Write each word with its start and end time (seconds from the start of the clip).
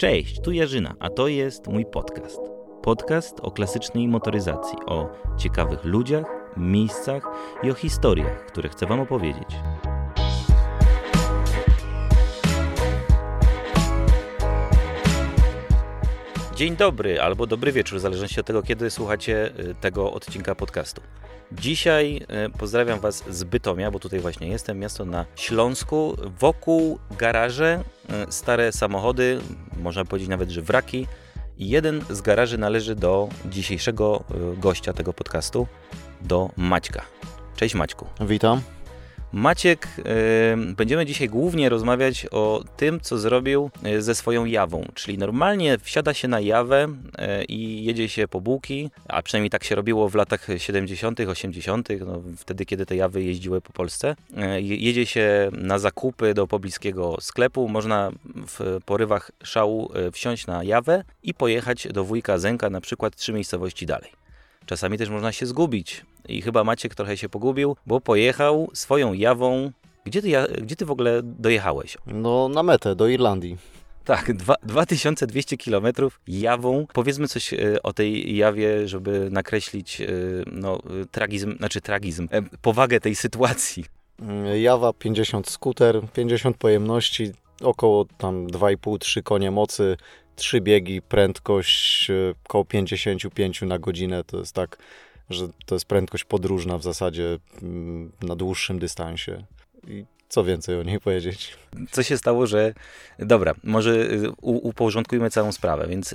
Cześć, 0.00 0.40
tu 0.40 0.52
Jarzyna, 0.52 0.94
a 1.00 1.10
to 1.10 1.28
jest 1.28 1.66
mój 1.66 1.86
podcast. 1.86 2.40
Podcast 2.82 3.40
o 3.42 3.50
klasycznej 3.50 4.08
motoryzacji, 4.08 4.78
o 4.86 5.08
ciekawych 5.38 5.84
ludziach, 5.84 6.24
miejscach 6.56 7.22
i 7.62 7.70
o 7.70 7.74
historiach, 7.74 8.46
które 8.46 8.68
chcę 8.68 8.86
Wam 8.86 9.00
opowiedzieć. 9.00 9.48
Dzień 16.54 16.76
dobry 16.76 17.20
albo 17.20 17.46
dobry 17.46 17.72
wieczór, 17.72 17.98
w 17.98 18.02
zależności 18.02 18.40
od 18.40 18.46
tego, 18.46 18.62
kiedy 18.62 18.90
słuchacie 18.90 19.52
y, 19.58 19.74
tego 19.74 20.12
odcinka 20.12 20.54
podcastu. 20.54 21.00
Dzisiaj 21.52 22.20
y, 22.46 22.58
pozdrawiam 22.58 23.00
Was 23.00 23.24
z 23.30 23.44
Bytomia, 23.44 23.90
bo 23.90 23.98
tutaj 23.98 24.20
właśnie 24.20 24.48
jestem, 24.48 24.78
miasto 24.78 25.04
na 25.04 25.24
Śląsku. 25.36 26.16
Wokół 26.38 26.98
garaże 27.18 27.84
y, 28.28 28.32
stare 28.32 28.72
samochody, 28.72 29.40
można 29.76 30.04
powiedzieć 30.04 30.28
nawet, 30.28 30.50
że 30.50 30.62
wraki. 30.62 31.06
Jeden 31.58 32.04
z 32.10 32.20
garaży 32.20 32.58
należy 32.58 32.94
do 32.94 33.28
dzisiejszego 33.44 34.24
gościa 34.56 34.92
tego 34.92 35.12
podcastu, 35.12 35.66
do 36.20 36.50
Maćka. 36.56 37.02
Cześć 37.56 37.74
Maćku. 37.74 38.06
Witam. 38.20 38.77
Maciek, 39.32 39.88
będziemy 40.76 41.06
dzisiaj 41.06 41.28
głównie 41.28 41.68
rozmawiać 41.68 42.26
o 42.30 42.64
tym, 42.76 43.00
co 43.00 43.18
zrobił 43.18 43.70
y, 43.86 44.02
ze 44.02 44.14
swoją 44.14 44.44
jawą. 44.44 44.84
Czyli 44.94 45.18
normalnie 45.18 45.78
wsiada 45.78 46.14
się 46.14 46.28
na 46.28 46.40
jawę 46.40 46.88
y, 47.40 47.44
i 47.44 47.84
jedzie 47.84 48.08
się 48.08 48.28
po 48.28 48.40
bułki, 48.40 48.90
a 49.08 49.22
przynajmniej 49.22 49.50
tak 49.50 49.64
się 49.64 49.74
robiło 49.74 50.08
w 50.08 50.14
latach 50.14 50.46
70., 50.56 51.20
80., 51.20 51.88
no, 52.06 52.22
wtedy, 52.36 52.66
kiedy 52.66 52.86
te 52.86 52.96
jawy 52.96 53.22
jeździły 53.22 53.60
po 53.60 53.72
Polsce. 53.72 54.16
Jedzie 54.60 55.06
się 55.06 55.50
na 55.52 55.78
zakupy 55.78 56.34
do 56.34 56.46
pobliskiego 56.46 57.16
sklepu, 57.20 57.68
można 57.68 58.10
w 58.24 58.78
porywach 58.84 59.30
szału 59.44 59.92
wsiąść 60.12 60.46
na 60.46 60.64
jawę 60.64 61.04
i 61.22 61.34
pojechać 61.34 61.88
do 61.88 62.04
wujka 62.04 62.38
Zenka, 62.38 62.70
na 62.70 62.80
przykład 62.80 63.16
trzy 63.16 63.32
miejscowości 63.32 63.86
dalej. 63.86 64.27
Czasami 64.68 64.98
też 64.98 65.08
można 65.08 65.32
się 65.32 65.46
zgubić. 65.46 66.04
I 66.28 66.42
chyba 66.42 66.64
Maciek 66.64 66.94
trochę 66.94 67.16
się 67.16 67.28
pogubił, 67.28 67.76
bo 67.86 68.00
pojechał 68.00 68.70
swoją 68.72 69.12
jawą. 69.12 69.72
Gdzie 70.04 70.22
ty, 70.22 70.32
gdzie 70.62 70.76
ty 70.76 70.86
w 70.86 70.90
ogóle 70.90 71.20
dojechałeś? 71.22 71.98
No, 72.06 72.48
na 72.48 72.62
metę, 72.62 72.96
do 72.96 73.08
Irlandii. 73.08 73.56
Tak, 74.04 74.32
dwa, 74.32 74.54
2200 74.62 75.56
km 75.56 75.86
jawą. 76.26 76.86
Powiedzmy 76.92 77.28
coś 77.28 77.54
e, 77.54 77.82
o 77.82 77.92
tej 77.92 78.36
jawie, 78.36 78.88
żeby 78.88 79.28
nakreślić 79.30 80.00
e, 80.00 80.06
no, 80.46 80.78
tragizm, 81.10 81.56
znaczy 81.56 81.80
tragizm, 81.80 82.28
e, 82.30 82.42
powagę 82.42 83.00
tej 83.00 83.14
sytuacji. 83.14 83.84
Mm, 84.20 84.62
jawa 84.62 84.92
50 84.92 85.48
skuter, 85.50 86.00
50 86.12 86.56
pojemności, 86.56 87.32
około 87.62 88.04
tam 88.04 88.46
2,5-3 88.46 89.22
konie 89.22 89.50
mocy, 89.50 89.96
trzy 90.38 90.60
biegi, 90.60 91.02
prędkość 91.02 92.10
e, 92.10 92.34
około 92.44 92.64
55 92.64 93.62
na 93.62 93.78
godzinę. 93.78 94.24
To 94.24 94.38
jest 94.38 94.54
tak, 94.54 94.78
że 95.30 95.48
to 95.66 95.74
jest 95.74 95.84
prędkość 95.84 96.24
podróżna 96.24 96.78
w 96.78 96.82
zasadzie 96.82 97.38
mm, 97.62 98.12
na 98.22 98.36
dłuższym 98.36 98.78
dystansie. 98.78 99.44
I 99.88 100.04
co 100.28 100.44
więcej 100.44 100.80
o 100.80 100.82
niej 100.82 101.00
powiedzieć? 101.00 101.56
Co 101.90 102.02
się 102.02 102.18
stało, 102.18 102.46
że. 102.46 102.74
Dobra, 103.18 103.54
może 103.64 103.90
y, 103.90 104.30
uporządkujmy 104.40 105.30
całą 105.30 105.52
sprawę. 105.52 105.86
Więc 105.88 106.14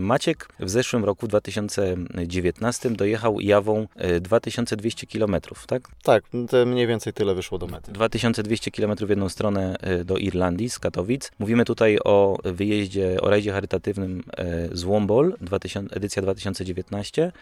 Maciek 0.00 0.48
w 0.60 0.70
zeszłym 0.70 1.04
roku, 1.04 1.26
w 1.26 1.28
2019, 1.28 2.90
dojechał 2.90 3.40
jawą 3.40 3.86
2200 4.20 5.06
y, 5.06 5.18
km, 5.18 5.36
tak? 5.66 5.82
Tak, 6.02 6.24
mniej 6.66 6.86
więcej 6.86 7.12
tyle 7.12 7.34
wyszło 7.34 7.58
do 7.58 7.66
mety. 7.66 7.92
2200 7.92 8.70
km 8.70 8.96
w 8.96 9.08
jedną 9.08 9.28
stronę 9.28 9.76
y, 10.00 10.04
do 10.04 10.16
Irlandii 10.16 10.70
z 10.70 10.78
Katowic. 10.78 11.30
Mówimy 11.38 11.64
tutaj 11.64 11.98
o 12.04 12.38
wyjeździe, 12.44 13.20
o 13.20 13.30
rajdzie 13.30 13.52
charytatywnym 13.52 14.22
z 14.72 14.82
Wombol, 14.82 15.36
edycja 15.90 16.22
2019. 16.22 17.32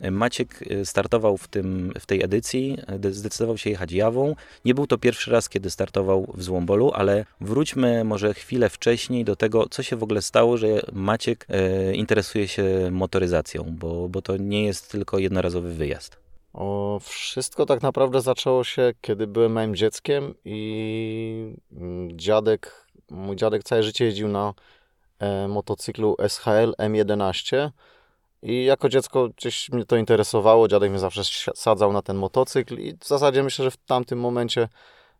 Maciek 0.00 0.64
e, 0.70 0.84
startował 0.84 1.36
w, 1.36 1.48
tym, 1.48 1.92
w 2.00 2.06
tej 2.06 2.24
edycji, 2.24 2.78
e, 3.04 3.12
zdecydował 3.12 3.58
się 3.58 3.70
jechać 3.70 3.92
jawą. 3.92 4.36
Nie 4.64 4.74
był 4.74 4.86
to 4.86 4.98
pierwszy 4.98 5.30
raz, 5.30 5.48
kiedy 5.48 5.70
startował 5.70 6.32
w 6.34 6.42
Złombolu, 6.42 6.90
ale 6.94 7.24
wróćmy 7.40 8.04
może 8.04 8.34
chwilę 8.34 8.68
wcześniej 8.68 9.24
do 9.24 9.36
tego, 9.36 9.68
co 9.70 9.82
się 9.82 9.96
w 9.96 10.02
ogóle 10.02 10.22
stało, 10.22 10.56
że 10.56 10.68
Maciek 10.92 11.46
e, 11.48 11.94
interesuje 11.94 12.48
się 12.48 12.88
motoryzacją, 12.90 13.64
bo, 13.78 14.08
bo 14.08 14.22
to 14.22 14.36
nie 14.36 14.64
jest 14.64 14.90
tylko 14.90 15.18
jednorazowy 15.18 15.74
wyjazd. 15.74 16.16
O, 16.52 17.00
wszystko 17.02 17.66
tak 17.66 17.82
naprawdę 17.82 18.20
zaczęło 18.20 18.64
się, 18.64 18.92
kiedy 19.00 19.26
byłem 19.26 19.52
małym 19.52 19.76
dzieckiem 19.76 20.34
i 20.44 21.56
mm, 21.72 22.18
dziadek, 22.18 22.86
mój 23.10 23.36
dziadek 23.36 23.64
całe 23.64 23.82
życie 23.82 24.04
jeździł 24.04 24.28
na 24.28 24.54
motocyklu 25.48 26.16
SHL 26.28 26.74
M11 26.78 27.70
i 28.46 28.64
jako 28.64 28.88
dziecko 28.88 29.28
gdzieś 29.28 29.70
mnie 29.70 29.84
to 29.84 29.96
interesowało, 29.96 30.68
dziadek 30.68 30.90
mnie 30.90 30.98
zawsze 30.98 31.22
sadzał 31.54 31.92
na 31.92 32.02
ten 32.02 32.16
motocykl 32.16 32.78
i 32.78 32.96
w 33.00 33.06
zasadzie 33.06 33.42
myślę, 33.42 33.64
że 33.64 33.70
w 33.70 33.76
tamtym 33.76 34.20
momencie 34.20 34.68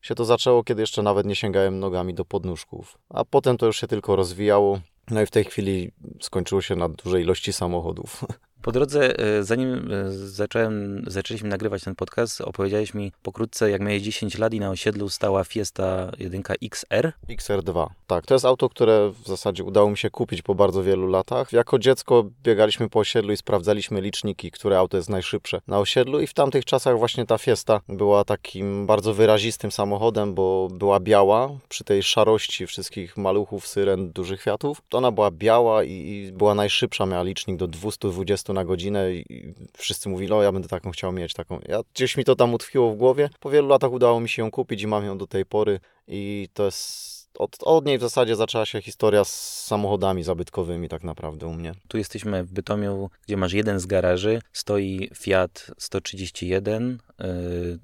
się 0.03 0.14
to 0.14 0.25
zaczęło, 0.25 0.64
kiedy 0.64 0.81
jeszcze 0.81 1.03
nawet 1.03 1.26
nie 1.26 1.36
sięgałem 1.36 1.78
nogami 1.78 2.15
do 2.15 2.25
podnóżków. 2.25 2.98
A 3.09 3.25
potem 3.25 3.56
to 3.56 3.66
już 3.66 3.81
się 3.81 3.86
tylko 3.86 4.16
rozwijało. 4.16 4.81
No 5.10 5.22
i 5.22 5.26
w 5.26 5.31
tej 5.31 5.44
chwili 5.44 5.92
skończyło 6.20 6.62
się 6.62 6.76
na 6.76 6.88
dużej 6.88 7.22
ilości 7.22 7.53
samochodów. 7.53 8.25
Po 8.62 8.72
drodze, 8.72 9.19
e, 9.19 9.43
zanim 9.43 9.93
e, 9.93 10.12
zacząłem, 10.12 11.05
zaczęliśmy 11.06 11.49
nagrywać 11.49 11.84
ten 11.84 11.94
podcast, 11.94 12.41
opowiedziałeś 12.41 12.94
mi 12.94 13.12
pokrótce, 13.22 13.71
jak 13.71 13.81
miałeś 13.81 14.03
10 14.03 14.39
lat 14.39 14.55
i 14.55 14.61
na 14.61 14.71
osiedlu 14.71 15.09
stała 15.09 15.44
Fiesta 15.44 16.12
1 16.19 16.43
XR. 16.62 17.12
XR2. 17.28 17.87
Tak, 18.06 18.27
to 18.27 18.34
jest 18.34 18.45
auto, 18.45 18.69
które 18.69 19.12
w 19.25 19.28
zasadzie 19.28 19.65
udało 19.65 19.91
mi 19.91 19.99
się 19.99 20.11
kupić 20.11 20.43
po 20.43 20.55
bardzo 20.55 20.83
wielu 20.83 21.06
latach. 21.06 21.53
Jako 21.53 21.78
dziecko 21.78 22.25
biegaliśmy 22.43 22.89
po 22.89 22.99
osiedlu 22.99 23.33
i 23.33 23.37
sprawdzaliśmy 23.37 24.00
liczniki, 24.00 24.50
które 24.50 24.78
auto 24.78 24.97
jest 24.97 25.09
najszybsze 25.09 25.61
na 25.66 25.78
osiedlu 25.78 26.21
i 26.21 26.27
w 26.27 26.34
tamtych 26.34 26.65
czasach 26.65 26.99
właśnie 26.99 27.27
ta 27.27 27.39
Fiesta 27.39 27.81
była 27.89 28.25
takim 28.25 28.87
bardzo 28.87 29.15
wyrazistym 29.15 29.72
samochodem, 29.72 30.34
bo 30.34 30.69
była 30.72 31.00
biała 31.00 31.50
przy 31.69 31.84
tej 31.84 32.03
szarości 32.03 32.66
wszystkich 32.66 33.16
maluchów, 33.16 33.66
syren, 33.66 34.12
dużych 34.12 34.41
kwiatów. 34.41 34.83
To 34.89 34.99
ona 34.99 35.12
była 35.12 35.31
biała 35.31 35.84
i, 35.84 36.33
była 36.33 36.55
najszybsza, 36.55 37.06
miała 37.06 37.22
licznik 37.22 37.56
do 37.56 37.66
220 37.66 38.56
na 38.56 38.65
godzinę 38.65 39.15
i 39.15 39.55
wszyscy 39.77 40.09
mówili, 40.09 40.33
o 40.33 40.43
ja 40.43 40.53
będę 40.53 40.69
taką 40.69 40.91
chciał 40.91 41.12
mieć, 41.12 41.33
taką. 41.33 41.61
Ja, 41.69 41.81
gdzieś 41.94 42.17
mi 42.17 42.25
to 42.25 42.37
tam 42.37 42.55
utkwiło 42.55 42.93
w 42.93 42.97
głowie. 42.97 43.31
Po 43.41 43.50
wielu 43.50 43.69
latach 43.69 43.93
udało 43.93 44.21
mi 44.21 44.28
się 44.28 44.43
ją 44.43 44.50
kupić 44.50 44.83
i 44.83 44.87
mam 44.87 45.05
ją 45.05 45.19
do 45.19 45.27
tej 45.27 45.47
pory 45.47 45.81
i 46.09 46.49
to 46.55 46.65
jest 46.65 47.16
od, 47.39 47.56
od, 47.62 47.87
niej 47.87 47.99
w 47.99 48.00
zasadzie 48.00 48.37
zaczęła 48.37 48.66
się 48.66 48.83
historia 48.83 49.25
z 49.25 49.65
samochodami 49.65 50.22
zabytkowymi 50.22 50.89
tak 50.89 51.05
naprawdę 51.05 51.47
u 51.47 51.53
mnie. 51.53 51.75
Tu 51.89 51.99
jesteśmy 51.99 52.45
w 52.45 52.53
Bytomiu, 52.53 53.11
gdzie 53.27 53.37
masz 53.37 53.53
jeden 53.53 53.81
z 53.81 53.87
garaży, 53.87 54.41
stoi 54.53 55.11
Fiat 55.15 55.71
131 55.78 56.99
yy, 57.19 57.27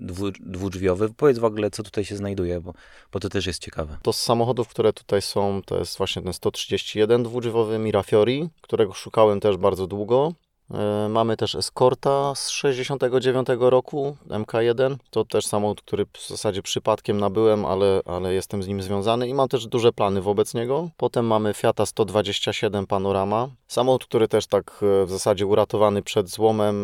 dwu, 0.00 0.30
dwudrzwiowy. 0.30 1.08
Powiedz 1.16 1.38
w 1.38 1.44
ogóle, 1.44 1.70
co 1.70 1.82
tutaj 1.82 2.04
się 2.04 2.16
znajduje, 2.16 2.60
bo, 2.60 2.74
bo 3.12 3.20
to 3.20 3.28
też 3.28 3.46
jest 3.46 3.62
ciekawe. 3.62 3.98
To 4.02 4.12
z 4.12 4.20
samochodów, 4.20 4.68
które 4.68 4.92
tutaj 4.92 5.22
są, 5.22 5.62
to 5.66 5.78
jest 5.78 5.98
właśnie 5.98 6.22
ten 6.22 6.32
131 6.32 7.22
dwudrzwiowy 7.22 7.78
Mirafiori, 7.78 8.48
którego 8.60 8.92
szukałem 8.92 9.40
też 9.40 9.56
bardzo 9.56 9.86
długo. 9.86 10.32
E, 10.72 11.08
mamy 11.08 11.36
też 11.36 11.54
Escorta 11.54 12.34
z 12.34 12.48
69 12.48 13.48
roku, 13.58 14.16
MK1. 14.28 14.96
To 15.10 15.24
też 15.24 15.46
samochód, 15.46 15.82
który 15.82 16.06
w 16.12 16.28
zasadzie 16.28 16.62
przypadkiem 16.62 17.20
nabyłem, 17.20 17.64
ale, 17.64 18.00
ale 18.04 18.34
jestem 18.34 18.62
z 18.62 18.68
nim 18.68 18.82
związany 18.82 19.28
i 19.28 19.34
mam 19.34 19.48
też 19.48 19.66
duże 19.66 19.92
plany 19.92 20.22
wobec 20.22 20.54
niego. 20.54 20.90
Potem 20.96 21.26
mamy 21.26 21.54
Fiata 21.54 21.86
127 21.86 22.86
Panorama. 22.86 23.48
Samochód, 23.68 24.04
który 24.04 24.28
też 24.28 24.46
tak 24.46 24.80
e, 24.82 25.06
w 25.06 25.10
zasadzie 25.10 25.46
uratowany 25.46 26.02
przed 26.02 26.28
złomem, 26.28 26.76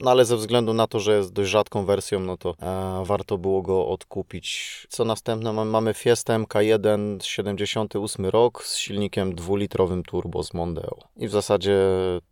no 0.00 0.10
ale 0.10 0.24
ze 0.24 0.36
względu 0.36 0.74
na 0.74 0.86
to, 0.86 1.00
że 1.00 1.16
jest 1.16 1.32
dość 1.32 1.50
rzadką 1.50 1.84
wersją, 1.84 2.20
no 2.20 2.36
to 2.36 2.54
e, 2.62 3.02
warto 3.04 3.38
było 3.38 3.62
go 3.62 3.88
odkupić. 3.88 4.86
Co 4.90 5.04
następne? 5.04 5.52
Mamy 5.52 5.94
Fiesta 5.94 6.38
MK1 6.38 7.22
78 7.22 8.26
rok 8.26 8.64
z 8.64 8.76
silnikiem 8.76 9.34
dwulitrowym 9.34 10.02
turbo 10.02 10.42
z 10.42 10.54
Mondeo. 10.54 10.98
I 11.16 11.28
w 11.28 11.30
zasadzie 11.30 11.78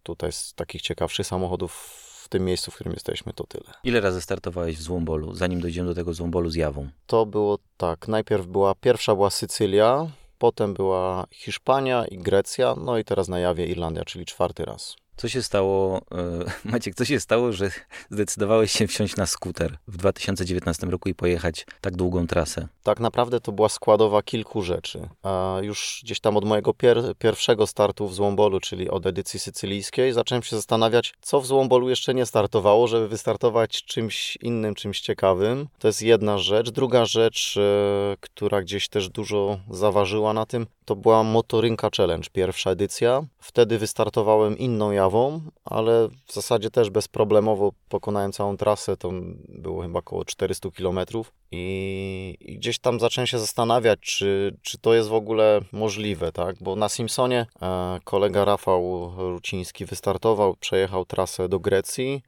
tutaj 0.03 0.33
z 0.33 0.55
takich 0.55 0.83
ciekawych 0.83 1.02
ciekawszych 1.03 1.27
samochodów 1.27 1.73
w 2.25 2.29
tym 2.29 2.45
miejscu, 2.45 2.71
w 2.71 2.75
którym 2.75 2.93
jesteśmy, 2.93 3.33
to 3.33 3.45
tyle. 3.47 3.75
Ile 3.85 4.01
razy 4.01 4.21
startowałeś 4.21 4.77
w 4.77 4.83
Złombolu, 4.83 5.35
zanim 5.35 5.61
dojdziemy 5.61 5.89
do 5.89 5.95
tego 5.95 6.15
Złombolu 6.15 6.51
z 6.51 6.55
Jawą? 6.55 6.89
To 7.07 7.27
było 7.27 7.59
tak, 7.77 8.09
najpierw 8.09 8.47
była, 8.47 8.75
pierwsza 8.75 9.15
była 9.15 9.31
Sycylia, 9.31 10.07
potem 10.39 10.75
była 10.75 11.27
Hiszpania 11.31 12.07
i 12.07 12.19
Grecja, 12.19 12.75
no 12.85 12.99
i 12.99 13.05
teraz 13.05 13.29
na 13.29 13.39
Jawie 13.39 13.67
Irlandia, 13.67 14.05
czyli 14.05 14.25
czwarty 14.25 14.65
raz. 14.65 14.97
Co 15.17 15.29
się 15.29 15.43
stało, 15.43 16.01
e, 16.13 16.45
Maciek, 16.73 16.95
co 16.95 17.05
się 17.05 17.21
stało, 17.21 17.53
że 17.53 17.71
zdecydowałeś 18.11 18.73
się 18.73 18.87
wsiąść 18.87 19.17
na 19.17 19.27
skuter 19.27 19.79
w 19.89 19.97
2019 19.97 20.87
roku 20.87 21.09
i 21.09 21.15
pojechać 21.15 21.67
tak 21.81 21.97
długą 21.97 22.27
trasę? 22.27 22.69
Tak 22.83 23.01
naprawdę 23.01 23.41
to 23.41 23.53
była 23.53 23.69
składowa 23.69 24.23
kilku 24.23 24.63
rzeczy. 24.63 25.09
A 25.23 25.59
już 25.63 26.01
gdzieś 26.05 26.21
tam 26.21 26.37
od 26.37 26.45
mojego 26.45 26.75
pier 26.75 27.15
pierwszego 27.19 27.67
startu 27.67 28.09
w 28.09 28.15
Złombolu, 28.15 28.61
czyli 28.61 28.91
od 28.91 29.07
edycji 29.07 29.41
sycylijskiej, 29.41 30.13
zacząłem 30.13 30.43
się 30.43 30.57
zastanawiać, 30.57 31.15
co 31.23 31.41
w 31.41 31.47
Złombolu 31.47 31.89
jeszcze 31.89 32.15
nie 32.15 32.27
startowało, 32.27 32.89
żeby 32.89 33.09
wystartować 33.09 33.85
czymś 33.85 34.37
innym, 34.37 34.75
czymś 34.75 35.01
ciekawym. 35.01 35.69
To 35.79 35.89
jest 35.89 36.03
jedna 36.03 36.39
rzecz. 36.39 36.71
Druga 36.71 37.05
rzecz, 37.07 37.57
e, 37.57 38.17
która 38.21 38.63
gdzieś 38.63 38.89
też 38.89 39.09
dużo 39.09 39.59
zaważyła 39.71 40.33
na 40.33 40.47
tym, 40.47 40.67
To 40.85 40.97
była 40.97 41.23
Motorynka 41.23 41.89
Challenge, 41.97 42.29
pierwsza 42.33 42.71
edycja. 42.71 43.23
Wtedy 43.39 43.79
wystartowałem 43.79 44.59
inną 44.59 44.91
jawą, 44.91 45.41
ale 45.65 46.09
w 46.27 46.33
zasadzie 46.33 46.71
też 46.71 46.91
bezproblemowo 46.91 47.73
pokonałem 47.89 48.33
całą 48.33 48.57
trasę. 48.57 48.97
To 48.97 49.11
było 49.49 49.83
chyba 49.83 49.99
około 49.99 50.25
400 50.25 50.71
km. 50.71 50.99
I, 51.51 52.37
I, 52.41 52.57
gdzieś 52.59 52.79
tam 52.79 53.01
zacząłem 53.01 53.27
się 53.27 53.39
zastanawiać, 53.39 54.01
czy, 54.01 54.57
czy 54.63 54.79
to 54.79 54.95
jest 54.95 55.09
w 55.09 55.15
ogóle 55.15 55.61
możliwe, 55.73 56.33
tak? 56.33 56.57
Bo 56.61 56.77
na 56.77 56.89
Simpsonie 56.89 57.47
e, 57.63 57.99
kolega 58.05 58.45
Rafał 58.45 59.13
Ruciński 59.17 59.85
wystartował, 59.85 60.57
przejechał 60.57 61.05
trasę 61.05 61.49
do 61.49 61.61
Grecji, 61.61 62.23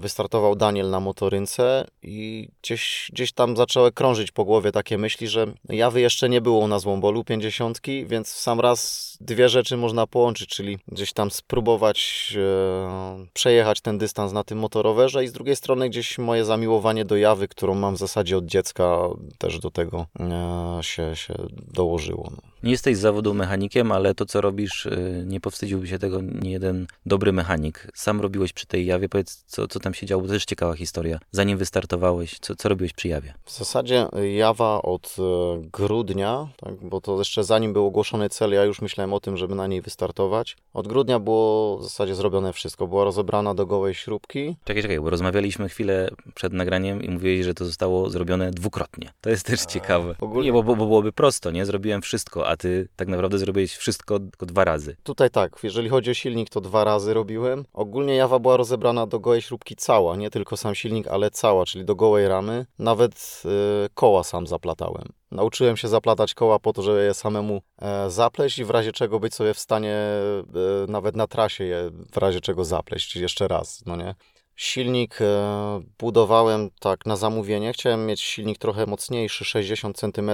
wystartował 0.00 0.56
Daniel 0.56 0.90
na 0.90 1.00
motorynce 1.00 1.86
i 2.02 2.48
gdzieś, 2.62 3.10
gdzieś 3.12 3.32
tam 3.32 3.56
zaczęły 3.56 3.92
krążyć 3.92 4.32
po 4.32 4.44
głowie 4.44 4.72
takie 4.72 4.98
myśli, 4.98 5.28
że 5.28 5.46
jawy 5.68 6.00
jeszcze 6.00 6.28
nie 6.28 6.40
było 6.40 6.68
na 6.68 6.78
Złombolu 6.78 7.24
50, 7.24 7.80
więc 8.06 8.32
w 8.32 8.40
sam 8.40 8.60
raz 8.60 9.06
dwie 9.20 9.48
rzeczy 9.48 9.76
można 9.76 10.06
połączyć, 10.06 10.48
czyli 10.48 10.78
gdzieś 10.88 11.12
tam 11.12 11.30
spróbować 11.30 12.32
e, 12.38 13.26
przejechać 13.32 13.80
ten 13.80 13.98
dystans 13.98 14.32
na 14.32 14.44
tym 14.44 14.58
motorowerze 14.58 15.24
i 15.24 15.28
z 15.28 15.32
drugiej 15.32 15.56
strony 15.56 15.88
gdzieś 15.88 16.18
moje 16.18 16.44
zamiłowanie 16.44 17.04
do 17.04 17.16
jawy, 17.16 17.48
którą 17.48 17.74
mam 17.74 17.94
w 17.94 17.98
zasadzie 17.98 18.38
od 18.38 18.46
dziecka, 18.46 18.98
też 19.38 19.58
do 19.58 19.70
tego 19.70 20.06
e, 20.20 20.78
się, 20.82 21.16
się 21.16 21.34
dołożyło. 21.72 22.30
No. 22.30 22.55
Nie 22.62 22.70
jesteś 22.70 22.96
z 22.96 23.00
zawodu 23.00 23.34
mechanikiem, 23.34 23.92
ale 23.92 24.14
to, 24.14 24.26
co 24.26 24.40
robisz, 24.40 24.86
y, 24.86 25.24
nie 25.26 25.40
powstydziłby 25.40 25.86
się 25.86 25.98
tego 25.98 26.20
nie 26.20 26.50
jeden 26.50 26.86
dobry 27.06 27.32
mechanik. 27.32 27.88
Sam 27.94 28.20
robiłeś 28.20 28.52
przy 28.52 28.66
tej 28.66 28.86
jawie, 28.86 29.08
powiedz, 29.08 29.44
co, 29.46 29.68
co 29.68 29.80
tam 29.80 29.94
się 29.94 30.06
działo, 30.06 30.22
bo 30.22 30.28
to 30.28 30.34
też 30.34 30.44
ciekawa 30.44 30.74
historia. 30.74 31.18
Zanim 31.30 31.58
wystartowałeś, 31.58 32.38
co, 32.40 32.56
co 32.56 32.68
robiłeś 32.68 32.92
przy 32.92 33.08
jawie? 33.08 33.34
W 33.44 33.52
zasadzie 33.58 34.06
jawa 34.36 34.82
od 34.82 35.16
e, 35.18 35.22
grudnia, 35.72 36.48
tak, 36.56 36.74
bo 36.82 37.00
to 37.00 37.18
jeszcze 37.18 37.44
zanim 37.44 37.72
był 37.72 37.86
ogłoszony 37.86 38.28
cel, 38.28 38.52
ja 38.52 38.64
już 38.64 38.80
myślałem 38.82 39.12
o 39.12 39.20
tym, 39.20 39.36
żeby 39.36 39.54
na 39.54 39.66
niej 39.66 39.82
wystartować. 39.82 40.56
Od 40.74 40.88
grudnia 40.88 41.18
było 41.18 41.78
w 41.78 41.82
zasadzie 41.82 42.14
zrobione 42.14 42.52
wszystko. 42.52 42.86
Była 42.86 43.04
rozebrana 43.04 43.54
do 43.54 43.66
gołej 43.66 43.94
śrubki. 43.94 44.56
Czekaj, 44.64 44.82
czekaj, 44.82 45.00
bo 45.00 45.10
rozmawialiśmy 45.10 45.68
chwilę 45.68 46.10
przed 46.34 46.52
nagraniem 46.52 47.02
i 47.02 47.10
mówiłeś, 47.10 47.44
że 47.44 47.54
to 47.54 47.64
zostało 47.64 48.10
zrobione 48.10 48.50
dwukrotnie. 48.50 49.10
To 49.20 49.30
jest 49.30 49.46
też 49.46 49.60
ciekawe. 49.60 50.14
Ogólnie... 50.20 50.46
Nie, 50.46 50.52
bo, 50.52 50.62
bo 50.62 50.76
byłoby 50.76 51.12
prosto, 51.12 51.50
nie? 51.50 51.66
Zrobiłem 51.66 52.02
wszystko, 52.02 52.45
a 52.46 52.56
ty 52.56 52.88
tak 52.96 53.08
naprawdę 53.08 53.38
zrobiłeś 53.38 53.76
wszystko 53.76 54.18
tylko 54.18 54.46
dwa 54.46 54.64
razy. 54.64 54.96
Tutaj 55.02 55.30
tak, 55.30 55.56
jeżeli 55.62 55.88
chodzi 55.88 56.10
o 56.10 56.14
silnik, 56.14 56.50
to 56.50 56.60
dwa 56.60 56.84
razy 56.84 57.14
robiłem. 57.14 57.64
Ogólnie 57.72 58.16
jawa 58.16 58.38
była 58.38 58.56
rozebrana 58.56 59.06
do 59.06 59.20
gołej 59.20 59.42
śrubki 59.42 59.76
cała, 59.76 60.16
nie 60.16 60.30
tylko 60.30 60.56
sam 60.56 60.74
silnik, 60.74 61.08
ale 61.08 61.30
cała, 61.30 61.64
czyli 61.64 61.84
do 61.84 61.94
gołej 61.94 62.28
ramy. 62.28 62.66
Nawet 62.78 63.42
yy, 63.44 63.50
koła 63.94 64.24
sam 64.24 64.46
zaplatałem. 64.46 65.12
Nauczyłem 65.30 65.76
się 65.76 65.88
zaplatać 65.88 66.34
koła 66.34 66.58
po 66.58 66.72
to, 66.72 66.82
żeby 66.82 67.04
je 67.04 67.14
samemu 67.14 67.62
e, 67.82 68.10
zapleść 68.10 68.58
i 68.58 68.64
w 68.64 68.70
razie 68.70 68.92
czego 68.92 69.20
być 69.20 69.34
sobie 69.34 69.54
w 69.54 69.58
stanie 69.58 69.94
e, 69.94 70.42
nawet 70.88 71.16
na 71.16 71.26
trasie 71.26 71.64
je 71.64 71.90
w 72.12 72.16
razie 72.16 72.40
czego 72.40 72.64
zapleść 72.64 73.16
jeszcze 73.16 73.48
raz, 73.48 73.82
no 73.86 73.96
nie? 73.96 74.14
Silnik 74.56 75.18
e, 75.20 75.82
budowałem 75.98 76.70
tak 76.80 77.06
na 77.06 77.16
zamówienie. 77.16 77.72
Chciałem 77.72 78.06
mieć 78.06 78.20
silnik 78.20 78.58
trochę 78.58 78.86
mocniejszy, 78.86 79.44
60 79.44 79.98
cm. 79.98 80.30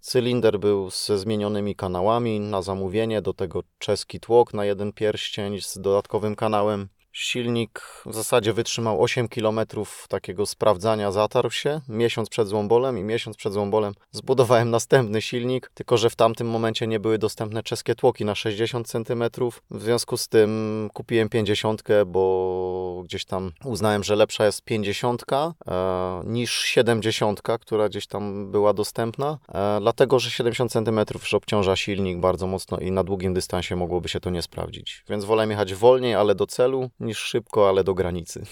Cylinder 0.00 0.60
był 0.60 0.90
ze 0.90 1.18
zmienionymi 1.18 1.76
kanałami 1.76 2.40
na 2.40 2.62
zamówienie, 2.62 3.22
do 3.22 3.34
tego 3.34 3.62
czeski 3.78 4.20
tłok 4.20 4.54
na 4.54 4.64
jeden 4.64 4.92
pierścień 4.92 5.60
z 5.60 5.78
dodatkowym 5.78 6.36
kanałem. 6.36 6.88
Silnik 7.18 7.80
w 8.06 8.14
zasadzie 8.14 8.52
wytrzymał 8.52 9.02
8 9.02 9.28
km 9.28 9.60
takiego 10.08 10.46
sprawdzania, 10.46 11.12
zatarł 11.12 11.50
się 11.50 11.80
miesiąc 11.88 12.28
przed 12.28 12.48
złombolem 12.48 12.98
i 12.98 13.02
miesiąc 13.02 13.36
przed 13.36 13.52
złombolem 13.52 13.94
zbudowałem 14.10 14.70
następny 14.70 15.22
silnik, 15.22 15.70
tylko 15.74 15.96
że 15.96 16.10
w 16.10 16.16
tamtym 16.16 16.48
momencie 16.50 16.86
nie 16.86 17.00
były 17.00 17.18
dostępne 17.18 17.62
czeskie 17.62 17.94
tłoki 17.94 18.24
na 18.24 18.34
60 18.34 18.88
cm. 18.88 19.24
W 19.70 19.82
związku 19.82 20.16
z 20.16 20.28
tym 20.28 20.90
kupiłem 20.94 21.28
50, 21.28 21.82
bo 22.06 23.02
gdzieś 23.04 23.24
tam 23.24 23.52
uznałem, 23.64 24.04
że 24.04 24.16
lepsza 24.16 24.46
jest 24.46 24.62
50 24.62 25.24
e, 25.32 26.22
niż 26.24 26.60
70, 26.60 27.42
która 27.60 27.88
gdzieś 27.88 28.06
tam 28.06 28.50
była 28.50 28.74
dostępna, 28.74 29.38
e, 29.48 29.78
dlatego 29.80 30.18
że 30.18 30.30
70 30.30 30.72
cm 30.72 31.00
już 31.14 31.34
obciąża 31.34 31.76
silnik 31.76 32.18
bardzo 32.18 32.46
mocno 32.46 32.78
i 32.78 32.90
na 32.90 33.04
długim 33.04 33.34
dystansie 33.34 33.76
mogłoby 33.76 34.08
się 34.08 34.20
to 34.20 34.30
nie 34.30 34.42
sprawdzić. 34.42 35.04
Więc 35.08 35.24
wolę 35.24 35.46
jechać 35.46 35.74
wolniej, 35.74 36.14
ale 36.14 36.34
do 36.34 36.46
celu 36.46 36.90
niż 37.08 37.18
szybko, 37.18 37.68
ale 37.68 37.84
do 37.84 37.94
granicy. 37.94 38.46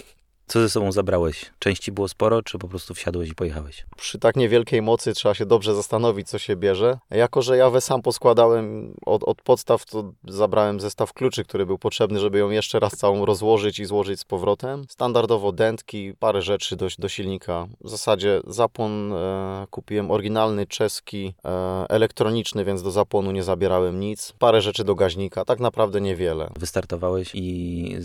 Co 0.47 0.59
ze 0.59 0.69
sobą 0.69 0.91
zabrałeś? 0.91 1.51
Części 1.59 1.91
było 1.91 2.07
sporo, 2.07 2.41
czy 2.41 2.57
po 2.57 2.67
prostu 2.67 2.93
wsiadłeś 2.93 3.29
i 3.29 3.35
pojechałeś? 3.35 3.85
Przy 3.97 4.19
tak 4.19 4.35
niewielkiej 4.35 4.81
mocy 4.81 5.13
trzeba 5.13 5.35
się 5.35 5.45
dobrze 5.45 5.75
zastanowić, 5.75 6.29
co 6.29 6.39
się 6.39 6.55
bierze. 6.55 6.97
Jako, 7.09 7.41
że 7.41 7.57
ja 7.57 7.69
we 7.69 7.81
sam 7.81 8.01
poskładałem 8.01 8.93
od, 9.05 9.23
od 9.23 9.41
podstaw, 9.41 9.85
to 9.85 10.11
zabrałem 10.27 10.79
zestaw 10.79 11.13
kluczy, 11.13 11.43
który 11.43 11.65
był 11.65 11.77
potrzebny, 11.77 12.19
żeby 12.19 12.37
ją 12.37 12.49
jeszcze 12.49 12.79
raz 12.79 12.95
całą 12.95 13.25
rozłożyć 13.25 13.79
i 13.79 13.85
złożyć 13.85 14.19
z 14.19 14.25
powrotem. 14.25 14.85
Standardowo 14.89 15.51
dętki, 15.51 16.13
parę 16.19 16.41
rzeczy 16.41 16.75
do, 16.75 16.87
do 16.99 17.09
silnika. 17.09 17.67
W 17.81 17.89
zasadzie 17.89 18.41
zapłon 18.47 19.13
e, 19.13 19.67
kupiłem 19.71 20.11
oryginalny, 20.11 20.67
czeski, 20.67 21.33
e, 21.45 21.85
elektroniczny, 21.89 22.65
więc 22.65 22.83
do 22.83 22.91
zapłonu 22.91 23.31
nie 23.31 23.43
zabierałem 23.43 23.99
nic. 23.99 24.33
Parę 24.39 24.61
rzeczy 24.61 24.83
do 24.83 24.95
gaźnika, 24.95 25.45
tak 25.45 25.59
naprawdę 25.59 26.01
niewiele. 26.01 26.49
Wystartowałeś 26.59 27.31
i 27.33 27.97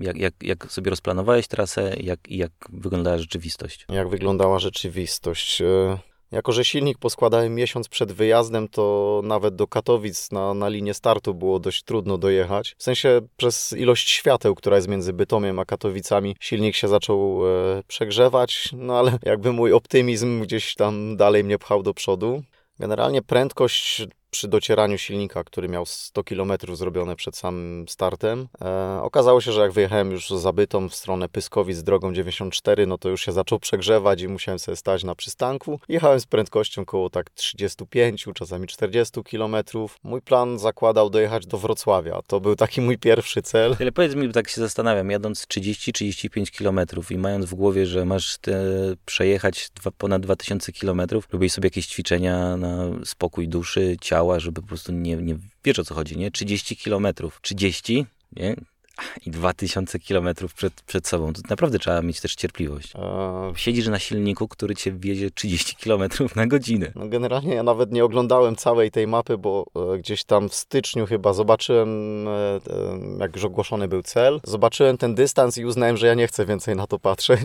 jak, 0.00 0.16
jak, 0.16 0.34
jak 0.42 0.72
sobie 0.72 0.90
rozplanowałeś 0.90 1.46
teraz 1.46 1.71
trasę, 1.74 1.96
jak, 2.00 2.30
jak 2.30 2.52
wyglądała 2.72 3.18
rzeczywistość? 3.18 3.86
Jak 3.88 4.08
wyglądała 4.08 4.58
rzeczywistość? 4.58 5.62
E, 5.62 5.98
jako, 6.32 6.52
że 6.52 6.64
silnik 6.64 6.98
poskładałem 6.98 7.54
miesiąc 7.54 7.88
przed 7.88 8.12
wyjazdem, 8.12 8.68
to 8.68 9.20
nawet 9.24 9.54
do 9.54 9.66
Katowic 9.66 10.30
na, 10.30 10.54
na 10.54 10.68
linię 10.68 10.94
startu 10.94 11.34
było 11.34 11.58
dość 11.58 11.82
trudno 11.82 12.18
dojechać. 12.18 12.74
W 12.78 12.82
sensie 12.82 13.20
przez 13.36 13.72
ilość 13.72 14.10
świateł, 14.10 14.54
która 14.54 14.76
jest 14.76 14.88
między 14.88 15.12
Bytomiem 15.12 15.58
a 15.58 15.64
Katowicami, 15.64 16.36
silnik 16.40 16.76
się 16.76 16.88
zaczął 16.88 17.42
e, 17.46 17.82
przegrzewać, 17.86 18.68
no 18.72 18.98
ale 18.98 19.18
jakby 19.22 19.52
mój 19.52 19.72
optymizm 19.72 20.42
gdzieś 20.42 20.74
tam 20.74 21.16
dalej 21.16 21.44
mnie 21.44 21.58
pchał 21.58 21.82
do 21.82 21.94
przodu. 21.94 22.42
Generalnie 22.78 23.22
prędkość 23.22 24.06
przy 24.32 24.48
docieraniu 24.48 24.98
silnika, 24.98 25.44
który 25.44 25.68
miał 25.68 25.86
100 25.86 26.24
km 26.24 26.52
zrobione 26.72 27.16
przed 27.16 27.36
samym 27.36 27.88
startem. 27.88 28.48
E, 28.60 29.02
okazało 29.02 29.40
się, 29.40 29.52
że 29.52 29.60
jak 29.60 29.72
wyjechałem 29.72 30.10
już 30.10 30.30
zabytą 30.30 30.88
w 30.88 30.94
stronę 30.94 31.28
Pyskowic 31.28 31.82
drogą 31.82 32.12
94, 32.12 32.86
no 32.86 32.98
to 32.98 33.08
już 33.08 33.24
się 33.24 33.32
zaczął 33.32 33.58
przegrzewać 33.58 34.22
i 34.22 34.28
musiałem 34.28 34.58
sobie 34.58 34.76
stać 34.76 35.04
na 35.04 35.14
przystanku. 35.14 35.80
Jechałem 35.88 36.20
z 36.20 36.26
prędkością 36.26 36.82
około 36.82 37.10
tak 37.10 37.30
35, 37.30 38.26
czasami 38.34 38.66
40 38.66 39.22
km. 39.22 39.56
Mój 40.02 40.20
plan 40.20 40.58
zakładał 40.58 41.10
dojechać 41.10 41.46
do 41.46 41.58
Wrocławia. 41.58 42.20
To 42.26 42.40
był 42.40 42.56
taki 42.56 42.80
mój 42.80 42.98
pierwszy 42.98 43.42
cel. 43.42 43.76
Ale 43.80 43.92
powiedz 43.92 44.14
mi, 44.14 44.32
tak 44.32 44.48
się 44.48 44.60
zastanawiam, 44.60 45.10
jadąc 45.10 45.46
30-35 45.46 46.58
km 46.58 46.80
i 47.10 47.18
mając 47.18 47.44
w 47.46 47.54
głowie, 47.54 47.86
że 47.86 48.04
masz 48.04 48.38
te, 48.38 48.54
przejechać 49.04 49.70
dwa, 49.74 49.90
ponad 49.90 50.22
2000 50.22 50.72
km, 50.72 51.02
robisz 51.32 51.52
sobie 51.52 51.66
jakieś 51.66 51.86
ćwiczenia 51.86 52.56
na 52.56 52.90
spokój 53.04 53.48
duszy, 53.48 53.96
ciała, 54.00 54.21
ciała, 54.22 54.40
żeby 54.40 54.60
po 54.60 54.68
prostu 54.68 54.92
nie, 54.92 55.16
nie 55.16 55.36
wiesz 55.64 55.78
o 55.78 55.84
co 55.84 55.94
chodzi, 55.94 56.16
nie? 56.16 56.30
30 56.30 56.76
kilometrów, 56.76 57.40
30, 57.42 58.06
nie? 58.36 58.56
I 59.26 59.30
2000 59.30 59.98
km 59.98 60.28
przed, 60.56 60.82
przed 60.82 61.08
sobą. 61.08 61.32
To 61.32 61.40
naprawdę 61.50 61.78
trzeba 61.78 62.02
mieć 62.02 62.20
też 62.20 62.34
cierpliwość. 62.34 62.92
A... 62.96 63.52
Siedzisz 63.56 63.88
na 63.88 63.98
silniku, 63.98 64.48
który 64.48 64.74
cię 64.74 64.92
wiezie 64.92 65.30
30 65.30 65.76
km 65.76 66.02
na 66.36 66.46
godzinę. 66.46 66.92
No 66.94 67.08
generalnie 67.08 67.54
ja 67.54 67.62
nawet 67.62 67.92
nie 67.92 68.04
oglądałem 68.04 68.56
całej 68.56 68.90
tej 68.90 69.06
mapy, 69.06 69.38
bo 69.38 69.64
e, 69.94 69.98
gdzieś 69.98 70.24
tam 70.24 70.48
w 70.48 70.54
styczniu 70.54 71.06
chyba 71.06 71.32
zobaczyłem, 71.32 71.88
e, 72.28 72.30
e, 72.30 72.60
jak 73.18 73.34
już 73.36 73.44
ogłoszony 73.44 73.88
był 73.88 74.02
cel, 74.02 74.40
zobaczyłem 74.44 74.98
ten 74.98 75.14
dystans 75.14 75.58
i 75.58 75.64
uznałem, 75.64 75.96
że 75.96 76.06
ja 76.06 76.14
nie 76.14 76.26
chcę 76.26 76.46
więcej 76.46 76.76
na 76.76 76.86
to 76.86 76.98
patrzeć. 76.98 77.40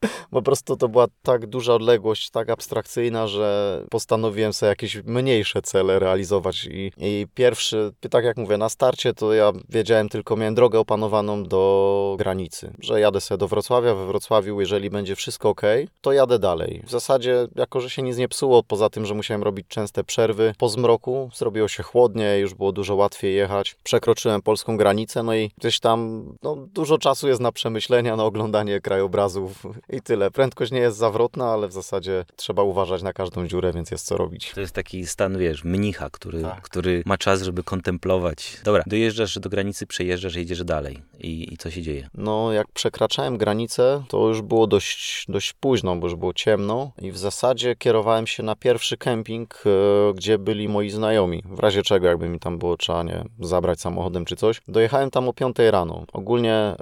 po 0.30 0.42
prostu 0.42 0.76
to 0.76 0.88
była 0.88 1.06
tak 1.22 1.46
duża 1.46 1.74
odległość, 1.74 2.30
tak 2.30 2.50
abstrakcyjna, 2.50 3.26
że 3.26 3.82
postanowiłem 3.90 4.52
sobie 4.52 4.70
jakieś 4.70 5.04
mniejsze 5.04 5.62
cele 5.62 5.98
realizować 5.98 6.64
i, 6.64 6.92
i 6.96 7.26
pierwszy, 7.34 7.92
tak 8.10 8.24
jak 8.24 8.36
mówię, 8.36 8.58
na 8.58 8.68
starcie 8.68 9.14
to 9.14 9.34
ja 9.34 9.52
wiedziałem 9.68 10.08
tylko, 10.08 10.36
miałem 10.36 10.54
drogę 10.54 10.78
opanowaną 10.86 11.44
do 11.44 12.14
granicy, 12.18 12.72
że 12.78 13.00
jadę 13.00 13.20
sobie 13.20 13.38
do 13.38 13.48
Wrocławia, 13.48 13.94
we 13.94 14.06
Wrocławiu, 14.06 14.60
jeżeli 14.60 14.90
będzie 14.90 15.16
wszystko 15.16 15.48
ok, 15.48 15.62
to 16.00 16.12
jadę 16.12 16.38
dalej. 16.38 16.82
W 16.86 16.90
zasadzie, 16.90 17.48
jako 17.56 17.80
że 17.80 17.90
się 17.90 18.02
nic 18.02 18.16
nie 18.16 18.28
psuło, 18.28 18.62
poza 18.62 18.90
tym, 18.90 19.06
że 19.06 19.14
musiałem 19.14 19.42
robić 19.42 19.66
częste 19.68 20.04
przerwy, 20.04 20.54
po 20.58 20.68
zmroku 20.68 21.30
zrobiło 21.34 21.68
się 21.68 21.82
chłodniej, 21.82 22.40
już 22.40 22.54
było 22.54 22.72
dużo 22.72 22.94
łatwiej 22.94 23.34
jechać. 23.34 23.76
Przekroczyłem 23.82 24.42
polską 24.42 24.76
granicę, 24.76 25.22
no 25.22 25.34
i 25.34 25.50
gdzieś 25.58 25.80
tam 25.80 26.26
no, 26.42 26.56
dużo 26.56 26.98
czasu 26.98 27.28
jest 27.28 27.40
na 27.40 27.52
przemyślenia, 27.52 28.16
na 28.16 28.24
oglądanie 28.24 28.80
krajobrazów 28.80 29.66
i 29.90 30.02
tyle. 30.02 30.30
Prędkość 30.30 30.72
nie 30.72 30.80
jest 30.80 30.96
zawrotna, 30.96 31.52
ale 31.52 31.68
w 31.68 31.72
zasadzie 31.72 32.24
trzeba 32.36 32.62
uważać 32.62 33.02
na 33.02 33.12
każdą 33.12 33.46
dziurę, 33.46 33.72
więc 33.72 33.90
jest 33.90 34.06
co 34.06 34.16
robić. 34.16 34.52
To 34.54 34.60
jest 34.60 34.74
taki 34.74 35.06
stan, 35.06 35.38
wiesz, 35.38 35.64
mnicha, 35.64 36.10
który, 36.10 36.42
tak. 36.42 36.62
który 36.62 37.02
ma 37.06 37.18
czas, 37.18 37.42
żeby 37.42 37.62
kontemplować. 37.62 38.60
Dobra, 38.64 38.82
dojeżdżasz 38.86 39.38
do 39.38 39.50
granicy, 39.50 39.86
przejeżdżasz, 39.86 40.34
jedziesz 40.34 40.64
dalej 40.64 40.75
dalej. 40.76 41.00
I, 41.26 41.54
i 41.54 41.56
co 41.56 41.70
się 41.70 41.82
dzieje? 41.82 42.08
No, 42.14 42.52
jak 42.52 42.66
przekraczałem 42.72 43.38
granicę, 43.38 44.02
to 44.08 44.28
już 44.28 44.42
było 44.42 44.66
dość, 44.66 45.24
dość 45.28 45.52
późno, 45.52 45.96
bo 45.96 46.06
już 46.06 46.16
było 46.16 46.32
ciemno 46.32 46.92
i 47.02 47.12
w 47.12 47.18
zasadzie 47.18 47.76
kierowałem 47.76 48.26
się 48.26 48.42
na 48.42 48.56
pierwszy 48.56 48.96
kemping, 48.96 49.64
e, 49.66 50.14
gdzie 50.14 50.38
byli 50.38 50.68
moi 50.68 50.90
znajomi. 50.90 51.42
W 51.46 51.58
razie 51.58 51.82
czego, 51.82 52.06
jakby 52.06 52.28
mi 52.28 52.38
tam 52.38 52.58
było 52.58 52.76
trzeba, 52.76 53.02
nie 53.02 53.24
zabrać 53.40 53.80
samochodem 53.80 54.24
czy 54.24 54.36
coś. 54.36 54.60
Dojechałem 54.68 55.10
tam 55.10 55.28
o 55.28 55.32
5 55.32 55.56
rano. 55.70 56.04
Ogólnie... 56.12 56.52
E, 56.52 56.76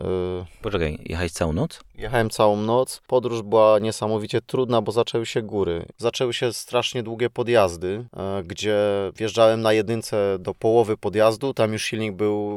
Poczekaj, 0.63 0.99
jechałeś 1.05 1.33
całą 1.33 1.53
noc? 1.53 1.81
Jechałem 1.95 2.31
całą 2.31 2.57
noc. 2.57 3.03
Podróż 3.07 3.43
była 3.43 3.79
niesamowicie 3.79 4.41
trudna, 4.41 4.83
bo 4.83 4.93
zaczęły 4.93 5.27
się 5.27 5.43
góry. 5.43 5.87
Zaczęły 5.99 6.35
się 6.35 6.53
strasznie 6.53 7.03
długie 7.03 7.31
podjazdy, 7.31 8.07
e, 8.17 8.43
gdzie 8.43 8.77
wjeżdżałem 9.17 9.61
na 9.61 9.73
jedynce 9.73 10.37
do 10.41 10.55
połowy 10.55 10.97
podjazdu. 10.97 11.55
Tam 11.55 11.73
już 11.73 11.85
silnik 11.85 12.13
był 12.13 12.55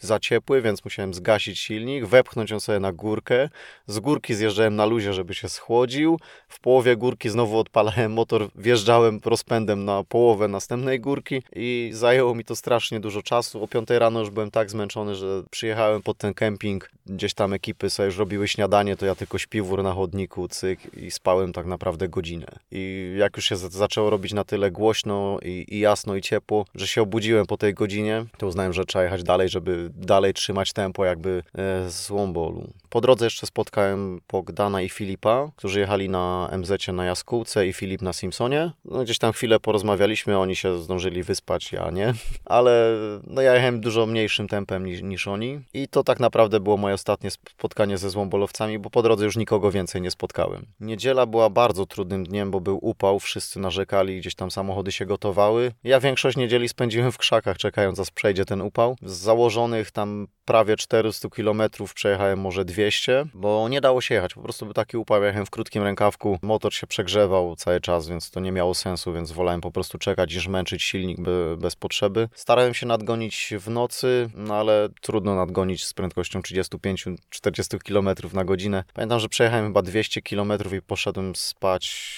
za 0.00 0.18
ciepły, 0.18 0.62
więc 0.62 0.84
musiałem 0.84 1.14
zgasić 1.30 1.58
silnik, 1.58 2.06
wepchnąć 2.06 2.50
ją 2.50 2.60
sobie 2.60 2.80
na 2.80 2.92
górkę. 2.92 3.48
Z 3.86 3.98
górki 3.98 4.34
zjeżdżałem 4.34 4.76
na 4.76 4.84
luzie, 4.84 5.12
żeby 5.12 5.34
się 5.34 5.48
schłodził. 5.48 6.18
W 6.48 6.60
połowie 6.60 6.96
górki 6.96 7.28
znowu 7.28 7.58
odpalałem 7.58 8.12
motor, 8.12 8.48
wjeżdżałem 8.54 9.20
rozpędem 9.24 9.84
na 9.84 10.04
połowę 10.04 10.48
następnej 10.48 11.00
górki 11.00 11.42
i 11.56 11.90
zajęło 11.92 12.34
mi 12.34 12.44
to 12.44 12.56
strasznie 12.56 13.00
dużo 13.00 13.22
czasu. 13.22 13.62
O 13.62 13.68
5 13.68 13.88
rano 13.90 14.20
już 14.20 14.30
byłem 14.30 14.50
tak 14.50 14.70
zmęczony, 14.70 15.14
że 15.14 15.42
przyjechałem 15.50 16.02
pod 16.02 16.18
ten 16.18 16.34
kemping. 16.34 16.90
Gdzieś 17.06 17.34
tam 17.34 17.52
ekipy 17.52 17.90
sobie 17.90 18.06
już 18.06 18.18
robiły 18.18 18.48
śniadanie, 18.48 18.96
to 18.96 19.06
ja 19.06 19.14
tylko 19.14 19.38
śpiwór 19.38 19.82
na 19.82 19.92
chodniku, 19.92 20.48
cyk 20.48 20.94
i 20.96 21.10
spałem 21.10 21.52
tak 21.52 21.66
naprawdę 21.66 22.08
godzinę. 22.08 22.46
I 22.70 23.14
jak 23.18 23.36
już 23.36 23.44
się 23.44 23.56
zaczęło 23.56 24.10
robić 24.10 24.32
na 24.32 24.44
tyle 24.44 24.70
głośno 24.70 25.38
i, 25.42 25.66
i 25.68 25.78
jasno 25.78 26.16
i 26.16 26.20
ciepło, 26.20 26.64
że 26.74 26.86
się 26.86 27.02
obudziłem 27.02 27.46
po 27.46 27.56
tej 27.56 27.74
godzinie, 27.74 28.24
to 28.38 28.46
uznałem, 28.46 28.72
że 28.72 28.84
trzeba 28.84 29.04
jechać 29.04 29.22
dalej, 29.22 29.48
żeby 29.48 29.90
dalej 29.94 30.34
trzymać 30.34 30.72
tempo 30.72 31.04
jakby 31.10 31.42
e, 31.54 31.90
z 31.90 32.08
Wombolu. 32.08 32.72
Po 32.90 33.00
drodze 33.00 33.24
jeszcze 33.26 33.46
spotkałem 33.46 34.20
Bogdana 34.32 34.82
i 34.82 34.88
Filipa, 34.88 35.50
którzy 35.56 35.80
jechali 35.80 36.08
na 36.08 36.50
MZ 36.58 36.88
na 36.88 37.04
Jaskółce 37.04 37.66
i 37.66 37.72
Filip 37.72 38.02
na 38.02 38.12
Simpsonie. 38.12 38.72
No, 38.84 39.02
gdzieś 39.04 39.18
tam 39.18 39.32
chwilę 39.32 39.60
porozmawialiśmy, 39.60 40.38
oni 40.38 40.56
się 40.56 40.78
zdążyli 40.78 41.22
wyspać, 41.22 41.72
ja 41.72 41.90
nie. 41.90 42.14
Ale 42.44 42.96
no, 43.26 43.42
ja 43.42 43.54
jechałem 43.54 43.80
dużo 43.80 44.06
mniejszym 44.06 44.48
tempem 44.48 44.86
niż, 44.86 45.02
niż 45.02 45.28
oni. 45.28 45.60
I 45.74 45.88
to 45.88 46.04
tak 46.04 46.20
naprawdę 46.20 46.60
było 46.60 46.76
moje 46.76 46.94
ostatnie 46.94 47.30
spotkanie 47.30 47.98
ze 47.98 48.10
złombolowcami, 48.10 48.78
bo 48.78 48.90
po 48.90 49.02
drodze 49.02 49.24
już 49.24 49.36
nikogo 49.36 49.70
więcej 49.70 50.02
nie 50.02 50.10
spotkałem. 50.10 50.66
Niedziela 50.80 51.26
była 51.26 51.50
bardzo 51.50 51.86
trudnym 51.86 52.24
dniem, 52.24 52.50
bo 52.50 52.60
był 52.60 52.78
upał, 52.82 53.20
wszyscy 53.20 53.60
narzekali, 53.60 54.20
gdzieś 54.20 54.34
tam 54.34 54.50
samochody 54.50 54.92
się 54.92 55.06
gotowały. 55.06 55.72
Ja 55.84 56.00
większość 56.00 56.36
niedzieli 56.36 56.68
spędziłem 56.68 57.12
w 57.12 57.18
krzakach, 57.18 57.58
czekając 57.58 58.00
aż 58.00 58.10
przejdzie 58.10 58.44
ten 58.44 58.60
upał. 58.60 58.96
Z 59.02 59.12
założonych 59.12 59.90
tam 59.90 60.26
prawie 60.44 60.76
400 60.76 61.28
km 61.28 61.62
przejechałem 61.94 62.40
może 62.40 62.64
200, 62.80 63.26
bo 63.34 63.68
nie 63.68 63.80
dało 63.80 64.00
się 64.00 64.14
jechać. 64.14 64.34
Po 64.34 64.40
prostu 64.42 64.64
był 64.64 64.74
taki 64.74 64.96
upał, 64.96 65.22
jechałem 65.22 65.46
w 65.46 65.50
krótkim 65.50 65.82
rękawku, 65.82 66.38
motor 66.42 66.74
się 66.74 66.86
przegrzewał 66.86 67.56
cały 67.56 67.80
czas, 67.80 68.08
więc 68.08 68.30
to 68.30 68.40
nie 68.40 68.52
miało 68.52 68.74
sensu, 68.74 69.12
więc 69.12 69.32
wolałem 69.32 69.60
po 69.60 69.70
prostu 69.70 69.98
czekać 69.98 70.34
niż 70.34 70.48
męczyć 70.48 70.82
silnik 70.82 71.18
bez 71.58 71.76
potrzeby. 71.76 72.28
Starałem 72.34 72.74
się 72.74 72.86
nadgonić 72.86 73.54
w 73.58 73.70
nocy, 73.70 74.30
no 74.34 74.54
ale 74.54 74.88
trudno 75.00 75.34
nadgonić 75.34 75.84
z 75.84 75.94
prędkością 75.94 76.40
35-40 76.40 77.78
km 77.78 78.08
na 78.32 78.44
godzinę. 78.44 78.84
Pamiętam, 78.94 79.20
że 79.20 79.28
przejechałem 79.28 79.66
chyba 79.66 79.82
200 79.82 80.22
km 80.22 80.52
i 80.76 80.82
poszedłem 80.82 81.36
spać 81.36 82.14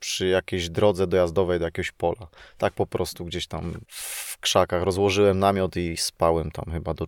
przy 0.00 0.26
jakiejś 0.26 0.68
drodze 0.68 1.06
dojazdowej 1.06 1.58
do 1.58 1.64
jakiegoś 1.64 1.92
pola. 1.92 2.28
Tak 2.58 2.72
po 2.72 2.86
prostu 2.86 3.24
gdzieś 3.24 3.46
tam 3.46 3.80
w 3.88 4.38
krzakach 4.40 4.82
rozłożyłem 4.82 5.38
namiot 5.38 5.76
i 5.76 5.96
spałem 5.96 6.50
tam 6.50 6.64
chyba 6.72 6.94
do 6.94 7.06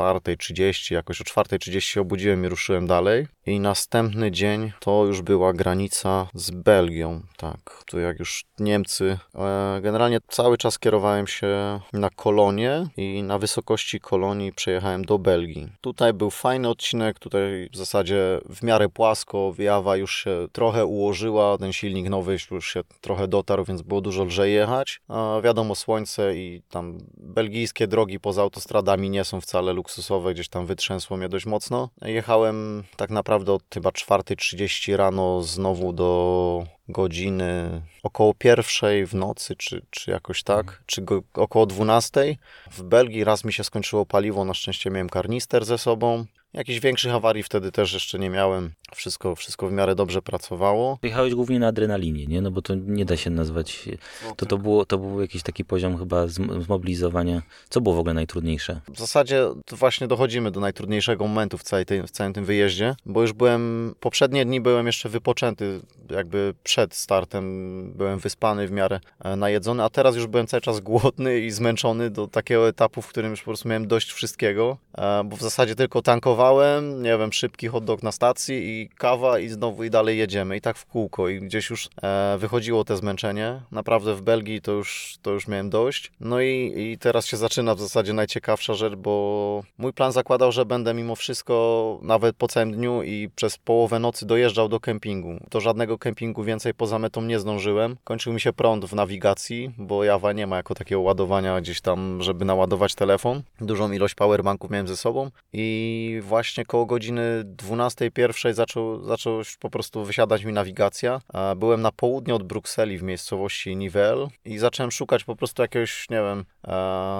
4.30, 0.00 0.94
jakoś 0.94 1.20
o 1.20 1.24
4.30 1.24 1.80
się 1.80 2.00
obudziłem 2.00 2.44
i 2.44 2.48
ruszyłem 2.48 2.86
dalej. 2.86 3.26
I 3.46 3.60
następny 3.60 4.30
dzień 4.30 4.72
to 4.80 5.04
już 5.06 5.22
była 5.22 5.52
granica 5.52 6.26
z 6.34 6.50
Belgią, 6.50 7.20
tak. 7.36 7.84
Tu 7.86 7.98
jak 7.98 8.18
już 8.18 8.44
Niemcy. 8.58 9.18
E, 9.34 9.80
generalnie 9.82 10.18
cały 10.28 10.58
czas 10.58 10.78
kierowałem 10.78 11.26
się 11.26 11.80
na 11.92 12.10
kolonie 12.10 12.86
i 12.96 13.22
na 13.22 13.38
wysokości 13.38 14.00
kolonii 14.00 14.52
przejechałem 14.52 15.04
do 15.04 15.18
Belgii. 15.18 15.72
Tutaj 15.80 16.12
był 16.12 16.30
fajny 16.30 16.68
odcinek, 16.68 17.18
tutaj 17.18 17.68
w 17.72 17.76
zasadzie 17.76 18.40
w 18.48 18.62
miarę 18.62 18.88
płasko, 18.88 19.54
Jawa 19.58 19.96
już 19.96 20.24
się 20.24 20.48
trochę 20.52 20.86
ułożyła, 20.86 21.58
ten 21.58 21.72
silnik 21.72 22.08
nowy 22.08 22.36
już 22.50 22.72
się 22.72 22.80
trochę 23.00 23.28
dotarł, 23.28 23.64
więc 23.64 23.82
było 23.82 24.00
dużo 24.00 24.24
lżej 24.24 24.54
jechać. 24.54 25.00
A 25.08 25.40
wiadomo, 25.44 25.74
słońce 25.74 26.36
i 26.36 26.62
tam 26.70 26.98
belgijskie 27.16 27.86
drogi 27.86 28.20
poza 28.20 28.42
autostradami 28.42 29.10
nie 29.10 29.24
są 29.24 29.40
wcale 29.40 29.72
luksusowe, 29.72 29.89
gdzieś 30.32 30.48
tam 30.48 30.66
wytrzęsło 30.66 31.16
mnie 31.16 31.28
dość 31.28 31.46
mocno. 31.46 31.88
Jechałem 32.02 32.84
tak 32.96 33.10
naprawdę 33.10 33.52
od 33.52 33.62
chyba 33.74 33.90
4.30 33.90 34.96
rano 34.96 35.42
znowu 35.42 35.92
do 35.92 36.64
godziny 36.88 37.82
około 38.02 38.34
pierwszej 38.34 39.06
w 39.06 39.14
nocy, 39.14 39.56
czy, 39.56 39.82
czy 39.90 40.10
jakoś 40.10 40.42
tak, 40.42 40.66
mhm. 40.66 40.82
czy 40.86 41.02
go, 41.02 41.22
około 41.34 41.66
12. 41.66 42.36
W 42.70 42.82
Belgii 42.82 43.24
raz 43.24 43.44
mi 43.44 43.52
się 43.52 43.64
skończyło 43.64 44.06
paliwo, 44.06 44.44
na 44.44 44.54
szczęście 44.54 44.90
miałem 44.90 45.08
karnister 45.08 45.64
ze 45.64 45.78
sobą. 45.78 46.24
Jakichś 46.54 46.80
większych 46.80 47.14
awarii 47.14 47.42
wtedy 47.42 47.72
też 47.72 47.92
jeszcze 47.92 48.18
nie 48.18 48.30
miałem. 48.30 48.72
Wszystko, 48.94 49.36
wszystko 49.36 49.68
w 49.68 49.72
miarę 49.72 49.94
dobrze 49.94 50.22
pracowało. 50.22 50.98
Jechałeś 51.02 51.34
głównie 51.34 51.58
na 51.58 51.66
adrenalinie, 51.66 52.26
nie? 52.26 52.40
No 52.40 52.50
bo 52.50 52.62
to 52.62 52.74
nie 52.74 53.04
da 53.04 53.16
się 53.16 53.30
nazwać. 53.30 53.88
No 54.24 54.30
to, 54.30 54.46
to, 54.46 54.56
tak. 54.56 54.62
było, 54.62 54.86
to 54.86 54.98
był 54.98 55.20
jakiś 55.20 55.42
taki 55.42 55.64
poziom 55.64 55.98
chyba 55.98 56.26
zmobilizowania. 56.60 57.42
Co 57.68 57.80
było 57.80 57.94
w 57.94 57.98
ogóle 57.98 58.14
najtrudniejsze? 58.14 58.80
W 58.88 58.98
zasadzie 58.98 59.46
właśnie 59.70 60.08
dochodzimy 60.08 60.50
do 60.50 60.60
najtrudniejszego 60.60 61.26
momentu 61.26 61.58
w, 61.58 61.62
całej 61.62 61.86
tej, 61.86 62.02
w 62.02 62.10
całym 62.10 62.32
tym 62.32 62.44
wyjeździe, 62.44 62.94
bo 63.06 63.22
już 63.22 63.32
byłem, 63.32 63.94
poprzednie 64.00 64.44
dni 64.44 64.60
byłem 64.60 64.86
jeszcze 64.86 65.08
wypoczęty, 65.08 65.80
jakby 66.10 66.54
przed 66.62 66.94
startem 66.94 67.92
byłem 67.92 68.18
wyspany 68.18 68.66
w 68.66 68.70
miarę 68.70 69.00
e, 69.24 69.36
najedzony, 69.36 69.82
a 69.82 69.88
teraz 69.88 70.16
już 70.16 70.26
byłem 70.26 70.46
cały 70.46 70.60
czas 70.60 70.80
głodny 70.80 71.40
i 71.40 71.50
zmęczony 71.50 72.10
do 72.10 72.26
takiego 72.28 72.68
etapu, 72.68 73.02
w 73.02 73.08
którym 73.08 73.30
już 73.30 73.40
po 73.40 73.44
prostu 73.44 73.68
miałem 73.68 73.88
dość 73.88 74.12
wszystkiego, 74.12 74.76
e, 74.98 75.24
bo 75.24 75.36
w 75.36 75.40
zasadzie 75.40 75.74
tylko 75.74 76.02
tankowałem 76.02 76.39
tankowałem, 76.40 77.02
nie 77.02 77.18
wiem, 77.18 77.32
szybki 77.32 77.68
hot 77.68 77.84
dog 77.84 78.02
na 78.02 78.12
stacji 78.12 78.54
i 78.54 78.88
kawa 78.88 79.38
i 79.38 79.48
znowu 79.48 79.84
i 79.84 79.90
dalej 79.90 80.18
jedziemy 80.18 80.56
i 80.56 80.60
tak 80.60 80.76
w 80.76 80.86
kółko 80.86 81.28
i 81.28 81.40
gdzieś 81.40 81.70
już 81.70 81.88
e, 82.02 82.36
wychodziło 82.38 82.84
te 82.84 82.96
zmęczenie. 82.96 83.60
Naprawdę 83.72 84.14
w 84.14 84.22
Belgii 84.22 84.60
to 84.60 84.72
już, 84.72 85.18
to 85.22 85.30
już 85.30 85.48
miałem 85.48 85.70
dość. 85.70 86.12
No 86.20 86.40
i, 86.40 86.72
i 86.76 86.98
teraz 86.98 87.26
się 87.26 87.36
zaczyna 87.36 87.74
w 87.74 87.80
zasadzie 87.80 88.12
najciekawsza 88.12 88.74
rzecz, 88.74 88.94
bo 88.94 89.62
mój 89.78 89.92
plan 89.92 90.12
zakładał, 90.12 90.52
że 90.52 90.64
będę 90.64 90.94
mimo 90.94 91.16
wszystko 91.16 91.98
nawet 92.02 92.36
po 92.36 92.48
całym 92.48 92.72
dniu 92.72 93.02
i 93.02 93.28
przez 93.36 93.58
połowę 93.58 93.98
nocy 93.98 94.26
dojeżdżał 94.26 94.68
do 94.68 94.80
kempingu. 94.80 95.46
Do 95.50 95.60
żadnego 95.60 95.98
kempingu 95.98 96.42
więcej 96.42 96.74
poza 96.74 96.98
metą 96.98 97.22
nie 97.22 97.38
zdążyłem. 97.38 97.96
Kończył 98.04 98.32
mi 98.32 98.40
się 98.40 98.52
prąd 98.52 98.84
w 98.84 98.94
nawigacji, 98.94 99.70
bo 99.78 100.04
Java 100.04 100.32
nie 100.32 100.46
ma 100.46 100.56
jako 100.56 100.74
takiego 100.74 101.00
ładowania 101.00 101.60
gdzieś 101.60 101.80
tam, 101.80 102.22
żeby 102.22 102.44
naładować 102.44 102.94
telefon. 102.94 103.42
Dużą 103.60 103.92
ilość 103.92 104.14
powerbanków 104.14 104.70
miałem 104.70 104.88
ze 104.88 104.96
sobą 104.96 105.30
i 105.52 106.20
właśnie 106.30 106.64
koło 106.64 106.86
godziny 106.86 107.44
12.01 107.44 108.52
zaczął, 108.52 109.04
zaczął 109.04 109.42
po 109.60 109.70
prostu 109.70 110.04
wysiadać 110.04 110.44
mi 110.44 110.52
nawigacja. 110.52 111.20
Byłem 111.56 111.82
na 111.82 111.92
południe 111.92 112.34
od 112.34 112.42
Brukseli 112.42 112.98
w 112.98 113.02
miejscowości 113.02 113.76
Nivelles 113.76 114.28
i 114.44 114.58
zacząłem 114.58 114.90
szukać 114.90 115.24
po 115.24 115.36
prostu 115.36 115.62
jakiegoś, 115.62 116.10
nie 116.10 116.22
wiem, 116.22 116.44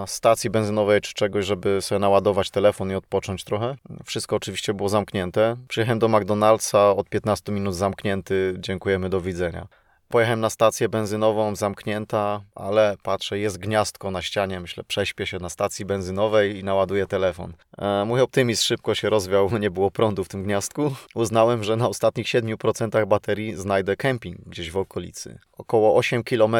stacji 0.06 0.50
benzynowej 0.50 1.00
czy 1.00 1.14
czegoś, 1.14 1.46
żeby 1.46 1.82
sobie 1.82 1.98
naładować 1.98 2.50
telefon 2.50 2.90
i 2.90 2.94
odpocząć 2.94 3.44
trochę. 3.44 3.76
Wszystko 4.04 4.36
oczywiście 4.36 4.74
było 4.74 4.88
zamknięte. 4.88 5.56
Przyjechałem 5.68 5.98
do 5.98 6.08
McDonald'sa, 6.08 6.96
od 6.96 7.08
15 7.08 7.52
minut 7.52 7.74
zamknięty, 7.74 8.54
dziękujemy, 8.58 9.08
do 9.08 9.20
widzenia. 9.20 9.66
Pojechałem 10.10 10.40
na 10.40 10.50
stację 10.50 10.88
benzynową, 10.88 11.56
zamknięta, 11.56 12.40
ale 12.54 12.96
patrzę, 13.02 13.38
jest 13.38 13.58
gniazdko 13.58 14.10
na 14.10 14.22
ścianie. 14.22 14.60
Myślę, 14.60 14.84
prześpię 14.84 15.26
się 15.26 15.38
na 15.38 15.48
stacji 15.48 15.84
benzynowej 15.84 16.58
i 16.58 16.64
naładuję 16.64 17.06
telefon. 17.06 17.52
E, 17.78 18.04
mój 18.04 18.20
optymizm 18.20 18.62
szybko 18.62 18.94
się 18.94 19.10
rozwiał, 19.10 19.50
nie 19.58 19.70
było 19.70 19.90
prądu 19.90 20.24
w 20.24 20.28
tym 20.28 20.42
gniazdku. 20.42 20.94
Uznałem, 21.14 21.64
że 21.64 21.76
na 21.76 21.88
ostatnich 21.88 22.26
7% 22.26 23.06
baterii 23.06 23.56
znajdę 23.56 23.96
kemping 23.96 24.38
gdzieś 24.46 24.70
w 24.70 24.76
okolicy. 24.76 25.38
Około 25.58 25.96
8 25.96 26.24
km 26.24 26.56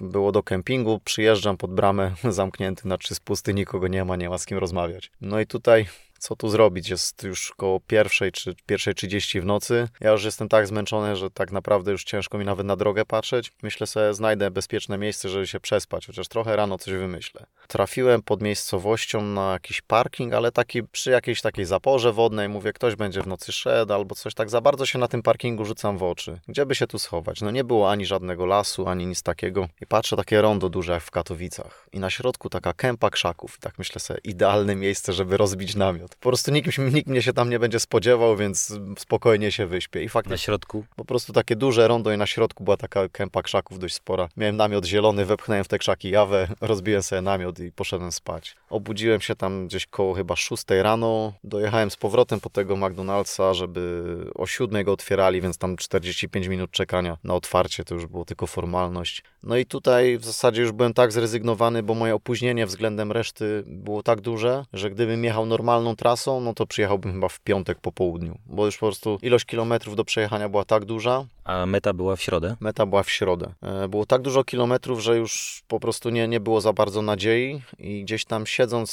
było 0.00 0.32
do 0.32 0.42
kempingu, 0.42 1.00
przyjeżdżam 1.04 1.56
pod 1.56 1.74
bramę, 1.74 2.14
zamknięty 2.30 2.88
na 2.88 2.98
trzy 2.98 3.14
spusty, 3.14 3.54
nikogo 3.54 3.88
nie 3.88 4.04
ma, 4.04 4.16
nie 4.16 4.30
ma 4.30 4.38
z 4.38 4.46
kim 4.46 4.58
rozmawiać. 4.58 5.10
No 5.20 5.40
i 5.40 5.46
tutaj 5.46 5.86
co 6.22 6.36
tu 6.36 6.48
zrobić? 6.48 6.88
Jest 6.88 7.22
już 7.22 7.52
koło 7.56 7.80
pierwszej 7.80 8.32
czy 8.32 8.54
pierwszej 8.66 8.94
30 8.94 9.40
w 9.40 9.44
nocy. 9.44 9.88
Ja 10.00 10.10
już 10.10 10.24
jestem 10.24 10.48
tak 10.48 10.66
zmęczony, 10.66 11.16
że 11.16 11.30
tak 11.30 11.52
naprawdę 11.52 11.92
już 11.92 12.04
ciężko 12.04 12.38
mi 12.38 12.44
nawet 12.44 12.66
na 12.66 12.76
drogę 12.76 13.04
patrzeć. 13.04 13.52
Myślę 13.62 13.86
sobie, 13.86 14.14
znajdę 14.14 14.50
bezpieczne 14.50 14.98
miejsce, 14.98 15.28
żeby 15.28 15.46
się 15.46 15.60
przespać, 15.60 16.06
chociaż 16.06 16.28
trochę 16.28 16.56
rano 16.56 16.78
coś 16.78 16.94
wymyślę. 16.94 17.46
Trafiłem 17.68 18.22
pod 18.22 18.42
miejscowością 18.42 19.22
na 19.22 19.52
jakiś 19.52 19.80
parking, 19.80 20.34
ale 20.34 20.52
taki 20.52 20.82
przy 20.82 21.10
jakiejś 21.10 21.40
takiej 21.40 21.64
zaporze 21.64 22.12
wodnej. 22.12 22.48
Mówię, 22.48 22.72
ktoś 22.72 22.96
będzie 22.96 23.22
w 23.22 23.26
nocy 23.26 23.52
szedł 23.52 23.92
albo 23.92 24.14
coś 24.14 24.34
tak. 24.34 24.50
Za 24.50 24.60
bardzo 24.60 24.86
się 24.86 24.98
na 24.98 25.08
tym 25.08 25.22
parkingu 25.22 25.64
rzucam 25.64 25.98
w 25.98 26.02
oczy. 26.02 26.40
Gdzie 26.48 26.66
by 26.66 26.74
się 26.74 26.86
tu 26.86 26.98
schować? 26.98 27.40
No 27.40 27.50
nie 27.50 27.64
było 27.64 27.90
ani 27.90 28.06
żadnego 28.06 28.46
lasu, 28.46 28.88
ani 28.88 29.06
nic 29.06 29.22
takiego. 29.22 29.68
I 29.80 29.86
patrzę, 29.86 30.16
takie 30.16 30.42
rondo 30.42 30.68
duże 30.68 30.92
jak 30.92 31.02
w 31.02 31.10
Katowicach. 31.10 31.88
I 31.92 31.98
na 32.00 32.10
środku 32.10 32.48
taka 32.48 32.72
kępa 32.72 33.10
krzaków. 33.10 33.58
Tak 33.60 33.78
myślę 33.78 34.00
sobie, 34.00 34.20
idealne 34.24 34.76
miejsce, 34.76 35.12
żeby 35.12 35.36
rozbić 35.36 35.74
namiot. 35.74 36.11
Po 36.20 36.28
prostu 36.28 36.50
nikt, 36.50 36.78
nikt 36.78 37.08
mnie 37.08 37.22
się 37.22 37.32
tam 37.32 37.50
nie 37.50 37.58
będzie 37.58 37.80
spodziewał, 37.80 38.36
więc 38.36 38.78
spokojnie 38.98 39.52
się 39.52 39.66
wyśpię. 39.66 40.02
I 40.02 40.08
faktycznie 40.08 40.34
Na 40.34 40.38
środku? 40.38 40.84
po 40.96 41.04
prostu 41.04 41.32
takie 41.32 41.56
duże 41.56 41.88
rondo 41.88 42.12
i 42.12 42.16
na 42.18 42.26
środku 42.26 42.64
była 42.64 42.76
taka 42.76 43.08
kępa 43.08 43.42
krzaków 43.42 43.78
dość 43.78 43.94
spora. 43.94 44.28
Miałem 44.36 44.56
namiot 44.56 44.84
zielony, 44.84 45.24
wepchnąłem 45.24 45.64
w 45.64 45.68
te 45.68 45.78
krzaki 45.78 46.10
jawę, 46.10 46.48
rozbiłem 46.60 47.02
sobie 47.02 47.22
namiot 47.22 47.58
i 47.58 47.72
poszedłem 47.72 48.12
spać. 48.12 48.56
Obudziłem 48.70 49.20
się 49.20 49.36
tam 49.36 49.66
gdzieś 49.66 49.86
koło 49.86 50.14
chyba 50.14 50.36
6 50.36 50.64
rano, 50.68 51.32
dojechałem 51.44 51.90
z 51.90 51.96
powrotem 51.96 52.40
po 52.40 52.50
tego 52.50 52.74
McDonald'sa, 52.76 53.54
żeby 53.54 54.02
o 54.34 54.46
7 54.46 54.84
go 54.84 54.92
otwierali, 54.92 55.40
więc 55.40 55.58
tam 55.58 55.76
45 55.76 56.46
minut 56.46 56.70
czekania 56.70 57.18
na 57.24 57.34
otwarcie, 57.34 57.84
to 57.84 57.94
już 57.94 58.06
było 58.06 58.24
tylko 58.24 58.46
formalność. 58.46 59.22
No 59.42 59.56
i 59.56 59.66
tutaj 59.66 60.18
w 60.18 60.24
zasadzie 60.24 60.62
już 60.62 60.72
byłem 60.72 60.94
tak 60.94 61.12
zrezygnowany, 61.12 61.82
bo 61.82 61.94
moje 61.94 62.14
opóźnienie 62.14 62.66
względem 62.66 63.12
reszty 63.12 63.62
było 63.66 64.02
tak 64.02 64.20
duże, 64.20 64.64
że 64.72 64.90
gdybym 64.90 65.24
jechał 65.24 65.46
normalną 65.46 65.96
trasą, 66.02 66.40
no 66.40 66.54
to 66.54 66.66
przyjechałbym 66.66 67.12
chyba 67.12 67.28
w 67.28 67.40
piątek 67.40 67.78
po 67.80 67.92
południu, 67.92 68.38
bo 68.46 68.66
już 68.66 68.78
po 68.78 68.86
prostu 68.86 69.18
ilość 69.22 69.44
kilometrów 69.44 69.96
do 69.96 70.04
przejechania 70.04 70.48
była 70.48 70.64
tak 70.64 70.84
duża, 70.84 71.24
A 71.44 71.66
meta 71.66 71.92
była 71.92 72.16
w 72.16 72.22
środę? 72.22 72.56
Meta 72.60 72.86
była 72.86 73.02
w 73.02 73.10
środę. 73.10 73.52
E, 73.62 73.88
Było 73.88 74.06
tak 74.06 74.22
dużo 74.22 74.44
kilometrów, 74.44 75.00
że 75.00 75.16
już 75.16 75.62
po 75.68 75.80
prostu 75.80 76.10
nie, 76.10 76.28
nie 76.28 76.40
było 76.40 76.60
za 76.60 76.72
bardzo 76.72 77.02
nadziei 77.02 77.62
i 77.78 78.02
gdzieś 78.04 78.24
tam 78.24 78.46
siedząc 78.46 78.88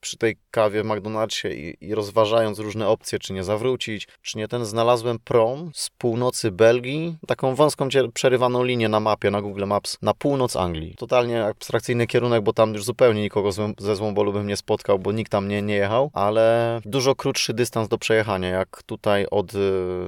przy 0.00 0.16
tej 0.16 0.36
kawie 0.50 0.82
w 0.82 0.86
McDonald'sie 0.86 1.48
i, 1.54 1.76
i 1.80 1.94
rozważając 1.94 2.58
różne 2.58 2.88
opcje, 2.88 3.18
czy 3.18 3.32
nie 3.32 3.44
zawrócić, 3.44 4.08
czy 4.22 4.38
nie 4.38 4.48
ten, 4.48 4.64
znalazłem 4.64 5.18
prom 5.18 5.70
z 5.74 5.90
północy 5.98 6.50
Belgii, 6.50 7.16
taką 7.26 7.54
wąską, 7.54 7.88
przerywaną 8.14 8.64
linię 8.64 8.88
na 8.88 9.00
mapie, 9.00 9.30
na 9.30 9.42
Google 9.42 9.64
Maps, 9.66 9.98
na 10.02 10.14
północ 10.14 10.56
Anglii. 10.56 10.94
Totalnie 10.98 11.44
abstrakcyjny 11.44 12.06
kierunek, 12.06 12.42
bo 12.42 12.52
tam 12.52 12.74
już 12.74 12.84
zupełnie 12.84 13.22
nikogo 13.22 13.52
z- 13.52 13.80
ze 13.80 13.96
Złombolu 13.96 14.32
bym 14.32 14.46
nie 14.46 14.56
spotkał, 14.56 14.98
bo 14.98 15.12
nikt 15.12 15.32
tam 15.32 15.48
nie, 15.48 15.62
nie 15.62 15.74
jechał, 15.74 16.10
ale 16.12 16.49
dużo 16.84 17.14
krótszy 17.14 17.54
dystans 17.54 17.88
do 17.88 17.98
przejechania, 17.98 18.48
jak 18.48 18.82
tutaj 18.82 19.26
od 19.30 19.54
y, 19.54 19.58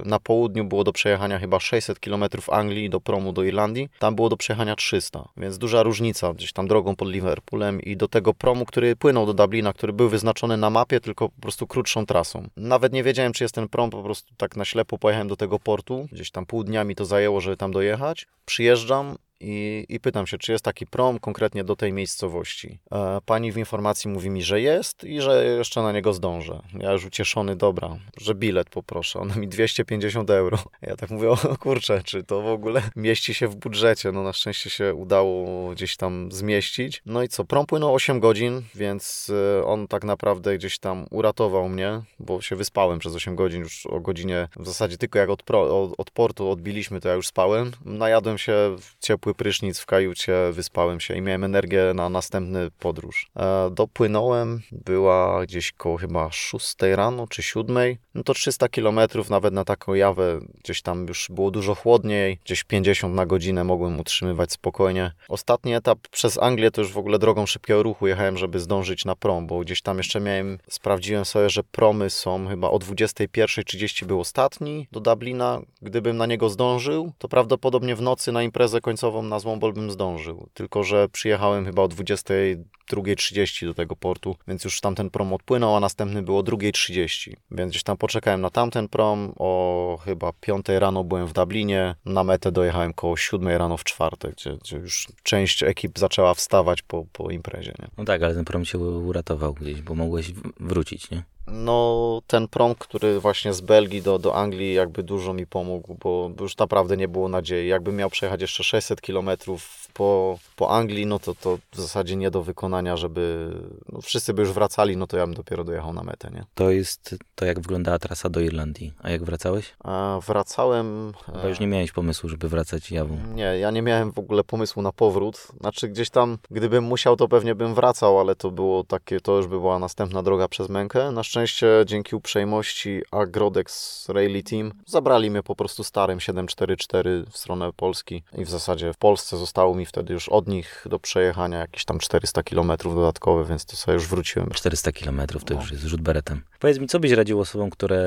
na 0.05 0.19
południu 0.19 0.65
było 0.65 0.85
do 0.85 0.93
przejechania 0.93 1.39
chyba 1.39 1.61
600 1.61 2.01
km 2.01 2.25
Anglii 2.51 2.91
do 2.91 3.01
promu 3.01 3.33
do 3.33 3.43
Irlandii, 3.43 3.89
tam 3.99 4.15
było 4.15 4.29
do 4.29 4.37
przejechania 4.37 4.77
300, 4.77 5.29
więc 5.37 5.59
duża 5.59 5.83
różnica 5.83 6.33
gdzieś 6.35 6.53
tam 6.53 6.69
drogą 6.69 6.97
pod 6.97 7.09
Liverpoolem 7.09 7.81
i 7.81 7.97
do 7.97 8.09
tego 8.09 8.35
promu, 8.35 8.65
który 8.65 8.97
płynął 8.97 9.27
do 9.27 9.35
Dublina, 9.35 9.73
który 9.73 9.93
był 9.93 10.09
wyznaczony 10.09 10.57
na 10.57 10.71
mapie, 10.71 11.01
tylko 11.01 11.29
po 11.29 11.41
prostu 11.41 11.67
krótszą 11.67 12.07
trasą. 12.07 12.49
Nawet 12.57 12.93
nie 12.93 13.03
wiedziałem, 13.03 13.33
czy 13.33 13.45
jest 13.45 13.55
ten 13.55 13.69
prom, 13.69 13.91
po 13.91 14.03
prostu 14.03 14.35
tak 14.37 14.57
na 14.57 14.65
ślepo 14.65 14.99
pojechałem 14.99 15.29
do 15.29 15.37
tego 15.37 15.59
portu, 15.59 16.09
gdzieś 16.13 16.31
tam 16.31 16.47
pół 16.47 16.65
dnia 16.65 16.85
mi 16.85 16.95
to 16.95 17.05
zajęło, 17.05 17.41
żeby 17.41 17.57
tam 17.57 17.73
dojechać. 17.73 18.27
Przyjeżdżam 18.45 19.17
i, 19.43 19.87
i 19.89 20.01
pytam 20.01 20.27
się, 20.27 20.39
czy 20.39 20.53
jest 20.53 20.65
taki 20.65 20.87
prom 20.87 21.19
konkretnie 21.19 21.65
do 21.65 21.77
tej 21.77 21.93
miejscowości. 21.93 22.79
E, 22.93 23.19
pani 23.27 23.53
w 23.53 23.57
informacji 23.57 24.11
mówi 24.11 24.31
mi, 24.31 24.43
że 24.43 24.61
jest 24.61 25.05
i 25.05 25.21
że 25.21 25.45
jeszcze 25.45 25.83
na 25.83 25.93
niego 25.93 26.13
zdążę. 26.13 26.63
Ja 26.79 26.93
już 26.93 27.05
ucieszony, 27.05 27.57
dobra, 27.57 27.97
że 28.21 28.35
bilet 28.35 28.71
poproszę. 28.71 29.19
Ona 29.19 29.35
mi 29.35 29.49
250 29.49 30.31
euro. 30.31 30.59
Ja 30.83 30.97
tak 30.97 31.11
mówię, 31.11 31.31
o 31.53 31.57
kurczę, 31.61 32.03
czy 32.05 32.25
to 32.25 32.43
w 32.43 32.47
ogóle 32.47 32.83
mieści 32.97 33.35
się 33.35 33.49
w 33.49 33.57
budżecie? 33.57 34.13
No 34.13 34.23
na 34.23 34.33
szczęście 34.33 34.71
się 34.71 34.95
udało 34.95 35.71
gdzieś 35.71 35.97
tam 35.97 36.33
zmieścić. 36.33 37.03
No 37.07 37.23
i 37.23 37.29
co, 37.29 37.45
prom 37.45 37.67
płynął 37.67 37.95
8 37.95 38.21
godzin, 38.21 38.63
więc 38.75 39.33
e, 39.61 39.65
on 39.65 39.89
tak 39.89 40.05
naprawdę 40.05 40.59
gdzieś 40.59 40.79
tam 40.79 41.07
uratował 41.11 41.69
mnie, 41.69 42.01
bo 42.19 42.41
się 42.41 42.57
wyspałem 42.57 42.99
przez 42.99 43.15
8 43.15 43.37
godzin, 43.37 43.61
już 43.63 43.87
o 43.87 44.01
godzinie 44.01 44.49
w 44.57 44.67
zasadzie 44.67 44.99
tylko 44.99 45.19
jak 45.19 45.31
od, 45.31 45.43
pro, 45.43 45.83
od, 45.83 45.95
od 45.99 46.11
portu 46.11 46.51
odbiliśmy, 46.51 47.01
to 47.01 47.09
ja 47.09 47.15
już 47.15 47.27
spałem. 47.27 47.71
Najadłem 47.85 48.39
się 48.39 48.53
w 48.81 49.07
ciepły 49.07 49.32
prysznic 49.35 49.79
w 49.79 49.87
kajucie, 49.87 50.35
wyspałem 50.53 51.01
się 51.01 51.15
i 51.15 51.21
miałem 51.21 51.45
energię 51.45 51.93
na 51.95 52.09
następny 52.09 52.71
podróż. 52.71 53.31
E, 53.37 53.71
dopłynąłem, 53.71 54.61
była 54.73 55.47
gdzieś 55.47 55.73
koło 55.73 55.97
chyba 55.97 56.31
6 56.31 56.77
rano 56.95 57.27
czy 57.27 57.43
7. 57.43 57.77
No 58.15 58.23
to 58.23 58.35
300 58.35 58.69
kilometrów 58.69 59.31
nawet 59.31 59.55
na 59.55 59.65
taką 59.65 59.95
jawę, 59.95 60.41
gdzieś 60.65 60.83
tam 60.83 61.07
już 61.09 61.29
było 61.31 61.51
dużo 61.51 61.75
chłodniej, 61.75 62.39
gdzieś 62.45 62.65
50 62.65 63.15
na 63.15 63.27
godzinę 63.27 63.65
mogłem 63.65 64.01
utrzymywać 64.01 64.53
spokojnie. 64.53 65.13
Ostatni 65.29 65.75
etap 65.75 65.99
przez 66.09 66.39
Anglię 66.39 66.71
to 66.71 66.81
już 66.81 66.93
w 66.93 66.99
ogóle 66.99 67.19
drogą 67.19 67.47
szybkiego 67.47 67.83
ruchu 67.83 68.07
jechałem, 68.07 68.39
żeby 68.39 68.61
zdążyć 68.61 69.05
na 69.05 69.17
prom, 69.17 69.47
bo 69.47 69.61
gdzieś 69.61 69.83
tam 69.83 69.99
jeszcze 69.99 70.21
miałem, 70.21 70.59
sprawdziłem 70.69 71.25
sobie, 71.25 71.51
że 71.51 71.65
promy 71.65 72.11
są 72.11 72.49
chyba 72.49 72.71
o 72.71 72.77
21.30 72.77 74.05
był 74.05 74.21
ostatni 74.21 74.89
do 74.93 75.01
Dublina. 75.01 75.61
Gdybym 75.83 76.17
na 76.17 76.27
niego 76.27 76.49
zdążył, 76.49 77.13
to 77.19 77.29
prawdopodobnie 77.29 77.97
w 77.97 78.03
nocy 78.03 78.33
na 78.33 78.43
imprezę 78.43 78.81
końcową 78.81 79.22
na 79.29 79.39
Złombol 79.39 79.73
bym 79.73 79.91
zdążył. 79.91 80.49
Tylko, 80.55 80.85
że 80.85 81.09
przyjechałem 81.09 81.65
chyba 81.65 81.83
o 81.83 81.89
22.30 81.89 83.67
do 83.67 83.75
tego 83.75 83.97
portu, 83.97 84.37
więc 84.49 84.65
już 84.65 84.81
tamten 84.81 85.11
prom 85.11 85.33
odpłynął, 85.33 85.77
a 85.77 85.81
następny 85.81 86.23
było 86.23 86.39
o 86.39 86.43
2.30. 86.43 87.33
Więc 87.51 87.71
gdzieś 87.71 87.83
tam 87.83 87.97
poczekałem 87.97 88.41
na 88.41 88.51
tamten 88.51 88.89
prom. 88.89 89.33
O 89.37 89.99
chyba 90.05 90.33
5 90.41 90.67
rano 90.69 91.05
byłem 91.05 91.27
w 91.27 91.33
Dublinie. 91.33 91.95
Na 92.05 92.25
metę 92.25 92.53
dojechałem 92.53 92.95
koło 92.95 93.17
7 93.17 93.49
rano 93.49 93.77
w 93.77 93.85
czwartek, 93.85 94.35
gdzie, 94.35 94.57
gdzie 94.57 94.77
już 94.77 95.09
część 95.23 95.63
ekip 95.63 95.99
zaczęła 95.99 96.35
wstawać 96.35 96.83
po, 96.83 97.05
po 97.13 97.31
imprezie. 97.31 97.75
Nie? 97.79 97.89
No 97.99 98.05
tak, 98.05 98.23
ale 98.23 98.35
ten 98.35 98.45
prom 98.45 98.65
cię 98.65 98.79
uratował 98.79 99.55
gdzieś, 99.55 99.83
bo 99.83 99.95
mogłeś 99.95 100.33
wrócić, 100.61 101.11
nie? 101.11 101.23
No, 101.47 102.23
ten 102.27 102.49
prom, 102.49 102.75
który 102.75 103.21
właśnie 103.21 103.53
z 103.53 103.61
Belgii 103.61 104.03
do, 104.03 104.19
do 104.19 104.35
Anglii 104.35 104.75
jakby 104.75 105.03
dużo 105.03 105.33
mi 105.33 105.47
pomógł, 105.47 105.95
bo 105.95 106.31
już 106.41 106.57
naprawdę 106.57 106.97
nie 106.97 107.09
było 107.09 107.29
nadziei. 107.29 107.69
Jakbym 107.69 107.97
miał 107.97 108.11
przejechać 108.11 108.41
jeszcze 108.41 108.65
600 108.65 109.01
kilometrów 109.01 109.82
po, 109.95 110.39
po 110.57 110.71
Anglii, 110.71 111.07
no 111.07 111.19
to 111.19 111.35
to 111.35 111.59
w 111.73 111.77
zasadzie 111.77 112.17
nie 112.17 112.31
do 112.31 112.43
wykonania, 112.43 112.97
żeby... 112.97 113.55
No, 113.93 114.01
wszyscy 114.01 114.35
by 114.35 114.43
już 114.43 114.53
wracali, 114.53 114.97
no 114.97 115.07
to 115.07 115.17
ja 115.17 115.27
bym 115.27 115.35
dopiero 115.35 115.65
dojechał 115.65 115.93
na 115.93 116.03
metę, 116.03 116.31
nie? 116.31 116.45
To 116.55 116.71
jest 116.71 117.17
to, 117.35 117.45
jak 117.45 117.61
wyglądała 117.61 117.99
trasa 117.99 118.29
do 118.29 118.41
Irlandii. 118.41 118.93
A 119.03 119.11
jak 119.11 119.25
wracałeś? 119.25 119.75
A 119.85 120.21
wracałem... 120.27 121.13
Chyba 121.27 121.49
już 121.49 121.61
nie 121.61 121.67
miałeś 121.67 121.93
pomysłu, 121.93 122.29
żeby 122.29 122.49
wracać 122.49 122.91
jawą. 122.91 123.19
Nie, 123.35 123.59
ja 123.59 123.71
nie 123.71 123.83
miałem 123.83 124.13
w 124.13 124.19
ogóle 124.19 124.45
pomysłu 124.45 124.83
na 124.83 124.93
powrót. 124.93 125.49
Znaczy 125.61 125.89
gdzieś 125.89 126.11
tam, 126.11 126.39
gdybym 126.51 126.85
musiał, 126.85 127.17
to 127.17 127.29
pewnie 127.29 127.55
bym 127.55 127.75
wracał, 127.75 128.21
ale 128.21 128.35
to 128.35 128.51
było 128.51 128.85
takie, 128.85 129.21
to 129.21 129.37
już 129.37 129.47
by 129.47 129.61
była 129.61 129.79
następna 129.79 130.23
droga 130.23 130.49
przez 130.49 130.69
mękę. 130.69 131.11
Na 131.11 131.23
szczęście 131.23 131.67
dzięki 131.87 132.17
uprzejmości 132.17 133.03
Agrodex 133.11 134.09
Rally 134.09 134.43
Team 134.43 134.73
zabrali 134.87 135.31
mnie 135.31 135.43
po 135.43 135.57
prostu 135.57 135.85
starym 135.85 136.21
744 136.21 137.25
w 137.31 137.37
stronę 137.37 137.73
Polski 137.77 138.23
i 138.39 138.45
w 138.45 138.51
zasadzie 138.51 138.93
w 138.93 138.97
Polsce 138.97 139.37
zostało 139.37 139.75
mi 139.75 139.82
wtedy 139.87 140.13
już 140.15 140.29
od 140.29 140.49
nich 140.49 140.87
do 140.91 140.99
przejechania 140.99 141.59
jakieś 141.59 141.85
tam 141.85 141.99
400 141.99 142.43
km 142.43 142.73
dodatkowe, 142.85 143.45
więc 143.45 143.65
to 143.67 143.77
sobie 143.77 143.95
już 143.95 144.07
wróciłem. 144.07 144.51
400 144.51 144.93
kilometrów 144.93 145.45
to 145.45 145.55
No. 145.55 145.61
już 145.61 145.71
jest 145.73 145.85
rzut 145.85 146.01
beretem. 146.01 146.43
Powiedz 146.61 146.79
mi, 146.79 146.87
co 146.89 147.01
byś 147.01 147.11
radził 147.11 147.41
osobom, 147.41 147.71
które 147.71 148.03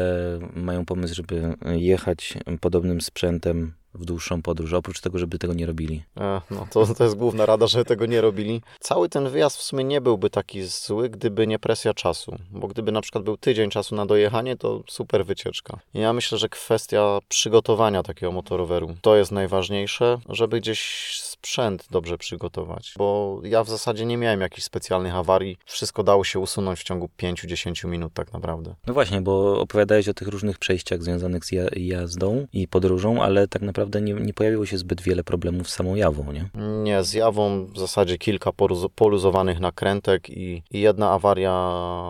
mają 0.55 0.85
pomysł, 0.85 1.15
żeby 1.15 1.55
jechać 1.75 2.33
podobnym 2.61 3.01
sprzętem 3.01 3.73
w 3.93 4.05
dłuższą 4.05 4.41
podróż, 4.41 4.73
oprócz 4.73 5.01
tego, 5.01 5.19
żeby 5.19 5.37
tego 5.39 5.53
nie 5.53 5.65
robili? 5.65 6.03
E, 6.19 6.41
No, 6.51 6.67
to, 6.71 6.85
to 6.95 7.03
jest 7.03 7.15
główna 7.15 7.45
rada, 7.45 7.67
żeby 7.67 7.85
tego 7.85 8.05
nie 8.05 8.21
robili. 8.21 8.61
Cały 8.79 9.09
ten 9.09 9.29
wyjazd 9.29 9.57
w 9.57 9.61
sumie 9.61 9.83
nie 9.83 10.01
byłby 10.01 10.29
taki 10.29 10.63
zły, 10.63 11.09
gdyby 11.09 11.47
nie 11.47 11.59
presja 11.59 11.93
czasu. 11.93 12.35
Bo 12.51 12.67
gdyby 12.67 12.91
na 12.91 13.01
przykład 13.01 13.23
był 13.23 13.37
tydzień 13.37 13.69
czasu 13.69 13.95
na 13.95 14.05
dojechanie, 14.05 14.57
to 14.57 14.83
super 14.89 15.25
wycieczka. 15.25 15.79
Ja 15.93 16.13
myślę, 16.13 16.37
że 16.37 16.49
kwestia 16.49 17.19
przygotowania 17.29 18.03
takiego 18.03 18.31
motoroweru 18.31 18.95
to 19.01 19.15
jest 19.15 19.31
najważniejsze, 19.31 20.17
żeby 20.29 20.59
gdzieś 20.59 21.11
sprzęt 21.49 21.87
dobrze 21.91 22.17
przygotować. 22.17 22.93
Bo 22.97 23.39
ja 23.43 23.63
w 23.63 23.69
zasadzie 23.69 24.05
nie 24.05 24.17
miałem 24.17 24.41
jakichś 24.41 24.63
specjalnych 24.63 25.15
awarii. 25.15 25.57
Wszystko 25.65 26.03
dało 26.03 26.23
się 26.23 26.39
usunąć 26.39 26.79
w 26.79 26.83
ciągu 26.83 27.09
5-10 27.19 27.87
minut 27.87 28.13
tak 28.13 28.33
naprawdę. 28.33 28.75
No 28.87 28.93
właśnie, 28.93 29.21
bo 29.21 29.59
opowiadałeś 29.59 30.07
o 30.09 30.13
tych 30.13 30.27
różnych 30.27 30.57
przejściach 30.59 31.03
związanych 31.03 31.45
z 31.45 31.51
ja- 31.51 31.69
jazdą 31.75 32.47
i 32.53 32.67
podróżą, 32.67 33.23
ale 33.23 33.47
tak 33.47 33.61
naprawdę 33.61 34.01
nie, 34.01 34.13
nie 34.13 34.33
pojawiło 34.33 34.65
się 34.65 34.77
zbyt 34.77 35.01
wiele 35.01 35.23
problemów 35.23 35.69
z 35.69 35.73
samą 35.73 35.95
jawą, 35.95 36.31
nie? 36.31 36.49
Nie, 36.83 37.03
z 37.03 37.13
jawą 37.13 37.65
w 37.65 37.79
zasadzie 37.79 38.17
kilka 38.17 38.49
poruz- 38.49 38.89
poluzowanych 38.95 39.59
nakrętek 39.59 40.29
i, 40.29 40.63
i 40.71 40.79
jedna 40.81 41.11
awaria 41.11 41.53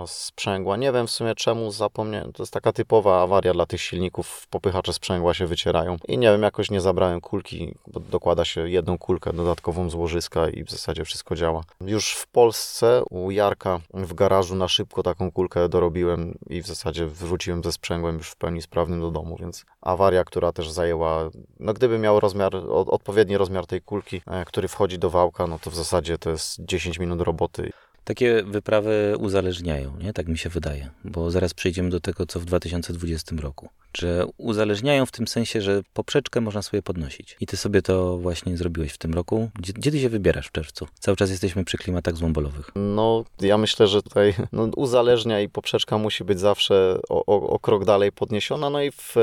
sprzęgła. 0.07 0.77
Nie 0.77 0.91
wiem 0.91 1.07
w 1.07 1.11
sumie 1.11 1.35
czemu 1.35 1.71
zapomniałem. 1.71 2.33
To 2.33 2.43
jest 2.43 2.53
taka 2.53 2.71
typowa 2.73 3.21
awaria 3.23 3.53
dla 3.53 3.65
tych 3.65 3.81
silników. 3.81 4.47
Popychacze 4.49 4.93
sprzęgła 4.93 5.33
się 5.33 5.47
wycierają. 5.47 5.97
I 6.07 6.17
nie 6.17 6.31
wiem, 6.31 6.43
jakoś 6.43 6.71
nie 6.71 6.81
zabrałem 6.81 7.21
kulki, 7.21 7.75
bo 7.87 7.99
dokłada 7.99 8.45
się 8.45 8.69
jedną 8.69 8.97
kulkę 8.97 9.24
dodatkową 9.33 9.89
z 9.89 9.95
łożyska 9.95 10.49
i 10.49 10.63
w 10.63 10.71
zasadzie 10.71 11.05
wszystko 11.05 11.35
działa. 11.35 11.63
Już 11.81 12.13
w 12.13 12.27
Polsce 12.27 13.03
u 13.09 13.31
Jarka 13.31 13.79
w 13.93 14.13
garażu 14.13 14.55
na 14.55 14.67
szybko 14.67 15.03
taką 15.03 15.31
kulkę 15.31 15.69
dorobiłem 15.69 16.37
i 16.49 16.61
w 16.61 16.67
zasadzie 16.67 17.07
wróciłem 17.07 17.63
ze 17.63 17.71
sprzęgłem 17.71 18.17
już 18.17 18.29
w 18.29 18.35
pełni 18.35 18.61
sprawnym 18.61 19.01
do 19.01 19.11
domu, 19.11 19.37
więc 19.39 19.65
awaria, 19.81 20.23
która 20.23 20.51
też 20.51 20.71
zajęła, 20.71 21.29
no 21.59 21.73
gdyby 21.73 21.99
miał 21.99 22.19
rozmiar, 22.19 22.55
odpowiedni 22.69 23.37
rozmiar 23.37 23.67
tej 23.67 23.81
kulki, 23.81 24.21
e, 24.27 24.45
który 24.45 24.67
wchodzi 24.67 24.99
do 24.99 25.09
wałka, 25.09 25.47
no 25.47 25.59
to 25.59 25.71
w 25.71 25.75
zasadzie 25.75 26.17
to 26.17 26.29
jest 26.29 26.57
10 26.59 26.99
minut 26.99 27.21
roboty. 27.21 27.71
Takie 28.03 28.43
wyprawy 28.43 29.15
uzależniają, 29.19 29.97
nie? 29.97 30.13
Tak 30.13 30.27
mi 30.27 30.37
się 30.37 30.49
wydaje, 30.49 30.89
bo 31.05 31.31
zaraz 31.31 31.53
przejdziemy 31.53 31.89
do 31.89 31.99
tego, 31.99 32.25
co 32.25 32.39
w 32.39 32.45
2020 32.45 33.35
roku. 33.41 33.69
Że 33.97 34.25
uzależniają 34.37 35.05
w 35.05 35.11
tym 35.11 35.27
sensie, 35.27 35.61
że 35.61 35.81
poprzeczkę 35.93 36.41
można 36.41 36.61
sobie 36.61 36.81
podnosić. 36.81 37.37
I 37.39 37.45
ty 37.45 37.57
sobie 37.57 37.81
to 37.81 38.17
właśnie 38.17 38.57
zrobiłeś 38.57 38.91
w 38.91 38.97
tym 38.97 39.13
roku. 39.13 39.49
Gdzie, 39.59 39.73
gdzie 39.73 39.91
ty 39.91 39.99
się 39.99 40.09
wybierasz 40.09 40.47
w 40.47 40.51
czerwcu? 40.51 40.87
Cały 40.99 41.17
czas 41.17 41.29
jesteśmy 41.29 41.65
przy 41.65 41.77
klimatach 41.77 42.15
złombolowych. 42.15 42.71
No, 42.75 43.23
ja 43.41 43.57
myślę, 43.57 43.87
że 43.87 44.01
tutaj 44.01 44.33
no, 44.51 44.63
uzależnia 44.63 45.41
i 45.41 45.49
poprzeczka 45.49 45.97
musi 45.97 46.23
być 46.23 46.39
zawsze 46.39 46.99
o, 47.09 47.25
o, 47.25 47.49
o 47.49 47.59
krok 47.59 47.85
dalej 47.85 48.11
podniesiona. 48.11 48.69
No 48.69 48.81
i 48.81 48.91
w 48.91 49.15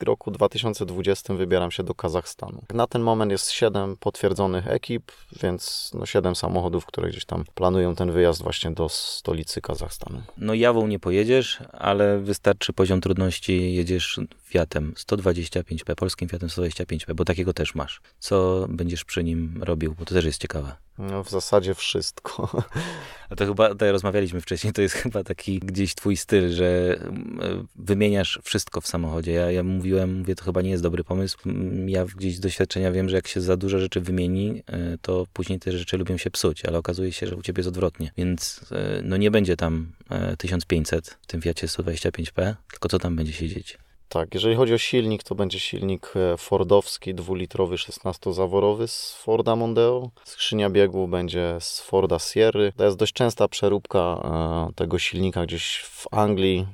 roku 0.00 0.30
2020 0.30 1.34
wybieram 1.34 1.70
się 1.70 1.82
do 1.82 1.94
Kazachstanu. 1.94 2.62
Na 2.74 2.86
ten 2.86 3.02
moment 3.02 3.32
jest 3.32 3.50
7 3.50 3.96
potwierdzonych 3.96 4.68
ekip, 4.68 5.12
więc 5.42 5.90
no, 5.94 6.06
7 6.06 6.34
samochodów, 6.34 6.86
które 6.86 7.08
gdzieś 7.08 7.24
tam 7.24 7.44
planują 7.54 7.94
ten 7.94 8.12
wyjazd 8.12 8.42
właśnie 8.42 8.70
do 8.70 8.88
stolicy 8.88 9.60
Kazachstanu. 9.60 10.22
No 10.36 10.54
jawą 10.54 10.86
nie 10.86 10.98
pojedziesz, 10.98 11.58
ale 11.72 12.18
wystarczy 12.18 12.72
poziom 12.72 13.00
trudności, 13.00 13.74
jedziesz 13.74 14.19
Fiatem 14.44 14.92
125p, 14.96 15.94
polskim 15.94 16.28
Fiatem 16.28 16.48
125p, 16.48 17.14
bo 17.14 17.24
takiego 17.24 17.52
też 17.52 17.74
masz. 17.74 18.00
Co 18.18 18.66
będziesz 18.68 19.04
przy 19.04 19.24
nim 19.24 19.62
robił, 19.62 19.94
bo 19.98 20.04
to 20.04 20.14
też 20.14 20.24
jest 20.24 20.40
ciekawe. 20.40 20.76
No, 21.00 21.24
w 21.24 21.30
zasadzie 21.30 21.74
wszystko. 21.74 22.62
A 23.30 23.36
to 23.36 23.46
chyba, 23.46 23.68
tutaj 23.68 23.92
rozmawialiśmy 23.92 24.40
wcześniej, 24.40 24.72
to 24.72 24.82
jest 24.82 24.94
chyba 24.94 25.24
taki 25.24 25.58
gdzieś 25.58 25.94
twój 25.94 26.16
styl, 26.16 26.50
że 26.52 26.98
mm, 27.00 27.68
wymieniasz 27.76 28.38
wszystko 28.42 28.80
w 28.80 28.86
samochodzie. 28.86 29.32
Ja, 29.32 29.50
ja 29.50 29.62
mówiłem, 29.62 30.18
mówię, 30.18 30.34
to 30.34 30.44
chyba 30.44 30.62
nie 30.62 30.70
jest 30.70 30.82
dobry 30.82 31.04
pomysł. 31.04 31.38
Mm, 31.46 31.88
Ja 31.88 32.04
gdzieś 32.04 32.36
z 32.36 32.40
doświadczenia 32.40 32.92
wiem, 32.92 33.08
że 33.08 33.16
jak 33.16 33.28
się 33.28 33.40
za 33.40 33.56
dużo 33.56 33.78
rzeczy 33.78 34.00
wymieni, 34.00 34.62
y, 34.94 34.98
to 35.02 35.26
później 35.32 35.58
te 35.58 35.72
rzeczy 35.72 35.96
lubią 35.96 36.16
się 36.16 36.30
psuć, 36.30 36.64
ale 36.64 36.78
okazuje 36.78 37.12
się, 37.12 37.26
że 37.26 37.36
u 37.36 37.42
ciebie 37.42 37.60
jest 37.60 37.68
odwrotnie. 37.68 38.12
Więc 38.16 38.60
y, 38.72 39.02
no 39.04 39.16
nie 39.16 39.30
będzie 39.30 39.56
tam 39.56 39.92
y, 40.32 40.36
1500 40.36 41.18
w 41.22 41.26
tym 41.26 41.42
Fiacie 41.42 41.66
125p, 41.66 42.54
tylko 42.70 42.88
co 42.88 42.98
tam 42.98 43.16
będzie 43.16 43.32
siedzieć? 43.32 43.78
Tak, 44.12 44.34
jeżeli 44.34 44.56
chodzi 44.56 44.74
o 44.74 44.78
silnik, 44.78 45.22
to 45.22 45.34
będzie 45.34 45.60
silnik 45.60 46.12
e, 46.16 46.36
Fordowski, 46.36 47.14
dwulitrowy, 47.14 47.76
16-zaworowy 47.76 48.86
z 48.86 49.14
Forda 49.14 49.56
Mondeo. 49.56 50.10
Skrzynia 50.24 50.70
biegu 50.70 51.08
będzie 51.08 51.56
z 51.60 51.80
Forda 51.80 52.18
Sierry. 52.18 52.72
To 52.76 52.84
jest 52.84 52.96
dość 52.96 53.12
częsta 53.12 53.48
przeróbka 53.48 53.98
e, 53.98 54.72
tego 54.74 54.98
silnika 54.98 55.46
gdzieś 55.46 55.78
w 55.78 56.06
Anglii. 56.10 56.66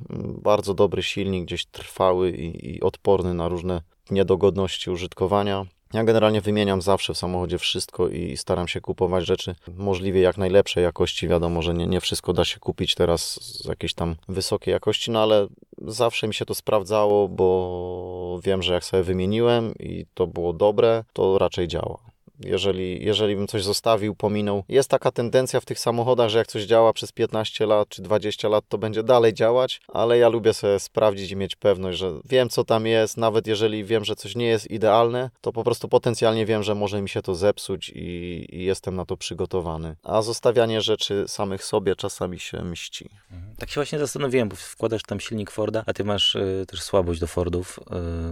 Bardzo 0.43 0.75
dobry 0.75 1.03
silnik, 1.03 1.45
gdzieś 1.45 1.67
trwały 1.67 2.31
i, 2.31 2.77
i 2.77 2.81
odporny 2.81 3.35
na 3.35 3.49
różne 3.49 3.81
niedogodności 4.11 4.91
użytkowania. 4.91 5.67
Ja 5.93 6.05
generalnie 6.05 6.41
wymieniam 6.41 6.83
zawsze 6.83 7.15
w 7.15 7.19
samochodzie 7.19 7.59
wszystko 7.59 8.09
i 8.09 8.37
staram 8.37 8.69
się 8.69 8.81
kupować 8.81 9.27
rzeczy 9.27 9.55
możliwie 9.77 10.21
jak 10.21 10.39
najlepszej 10.39 10.85
jakości. 10.85 11.29
Wiadomo, 11.29 11.63
że 11.63 11.75
nie, 11.75 11.87
nie 11.87 12.01
wszystko 12.01 12.33
da 12.33 12.45
się 12.45 12.61
kupić 12.61 12.95
teraz 12.95 13.45
z 13.45 13.65
jakiejś 13.65 13.95
tam 13.95 14.17
wysokiej 14.29 14.73
jakości, 14.73 15.11
no 15.11 15.23
ale 15.23 15.47
zawsze 15.79 16.29
mi 16.29 16.35
się 16.35 16.45
to 16.45 16.55
sprawdzało, 16.55 17.29
bo 17.29 18.41
wiem, 18.45 18.63
że 18.63 18.75
jak 18.75 18.85
sobie 18.85 19.03
wymieniłem 19.03 19.75
i 19.79 20.07
to 20.15 20.27
było 20.27 20.53
dobre, 20.53 21.05
to 21.13 21.39
raczej 21.39 21.69
działa. 21.69 22.16
Jeżeli, 22.41 23.05
jeżeli 23.05 23.37
bym 23.37 23.47
coś 23.47 23.65
zostawił, 23.65 24.15
pominął. 24.15 24.65
Jest 24.69 24.91
taka 24.91 25.11
tendencja 25.11 25.61
w 25.61 25.65
tych 25.65 25.79
samochodach, 25.79 26.29
że 26.29 26.39
jak 26.39 26.47
coś 26.47 26.63
działa 26.63 26.93
przez 26.93 27.13
15 27.13 27.67
lat 27.67 27.89
czy 27.89 28.03
20 28.03 28.49
lat, 28.49 28.65
to 28.69 28.79
będzie 28.79 29.03
dalej 29.03 29.35
działać, 29.35 29.81
ale 29.89 30.19
ja 30.19 30.29
lubię 30.29 30.55
sobie 30.55 30.79
sprawdzić 30.79 31.31
i 31.31 31.37
mieć 31.37 31.57
pewność, 31.57 31.99
że 31.99 32.13
wiem, 32.25 32.49
co 32.49 32.65
tam 32.65 32.87
jest. 32.87 33.17
Nawet 33.17 33.47
jeżeli 33.47 33.85
wiem, 33.85 34.05
że 34.05 34.17
coś 34.17 34.37
nie 34.37 34.47
jest 34.47 34.71
idealne, 34.71 35.31
to 35.41 35.53
po 35.53 35.65
prostu 35.65 35.89
potencjalnie 35.89 36.47
wiem, 36.47 36.63
że 36.63 36.75
może 36.75 37.03
mi 37.03 37.09
się 37.09 37.23
to 37.23 37.35
zepsuć 37.35 37.89
i, 37.95 38.47
i 38.53 38.65
jestem 38.65 38.97
na 38.97 39.05
to 39.07 39.17
przygotowany. 39.17 39.97
A 40.03 40.23
zostawianie 40.23 40.81
rzeczy 40.81 41.25
samych 41.27 41.65
sobie 41.65 41.97
czasami 41.97 42.39
się 42.39 42.65
mści. 42.65 43.11
Tak 43.59 43.71
się 43.71 43.75
właśnie 43.75 43.99
zastanowiłem, 43.99 44.49
bo 44.49 44.57
wkładasz 44.57 45.03
tam 45.03 45.21
silnik 45.21 45.51
Forda, 45.51 45.83
a 45.87 45.93
ty 45.93 46.05
masz 46.05 46.35
y, 46.35 46.65
też 46.69 46.83
słabość 46.83 47.21
do 47.21 47.27
Fordów, 47.27 47.81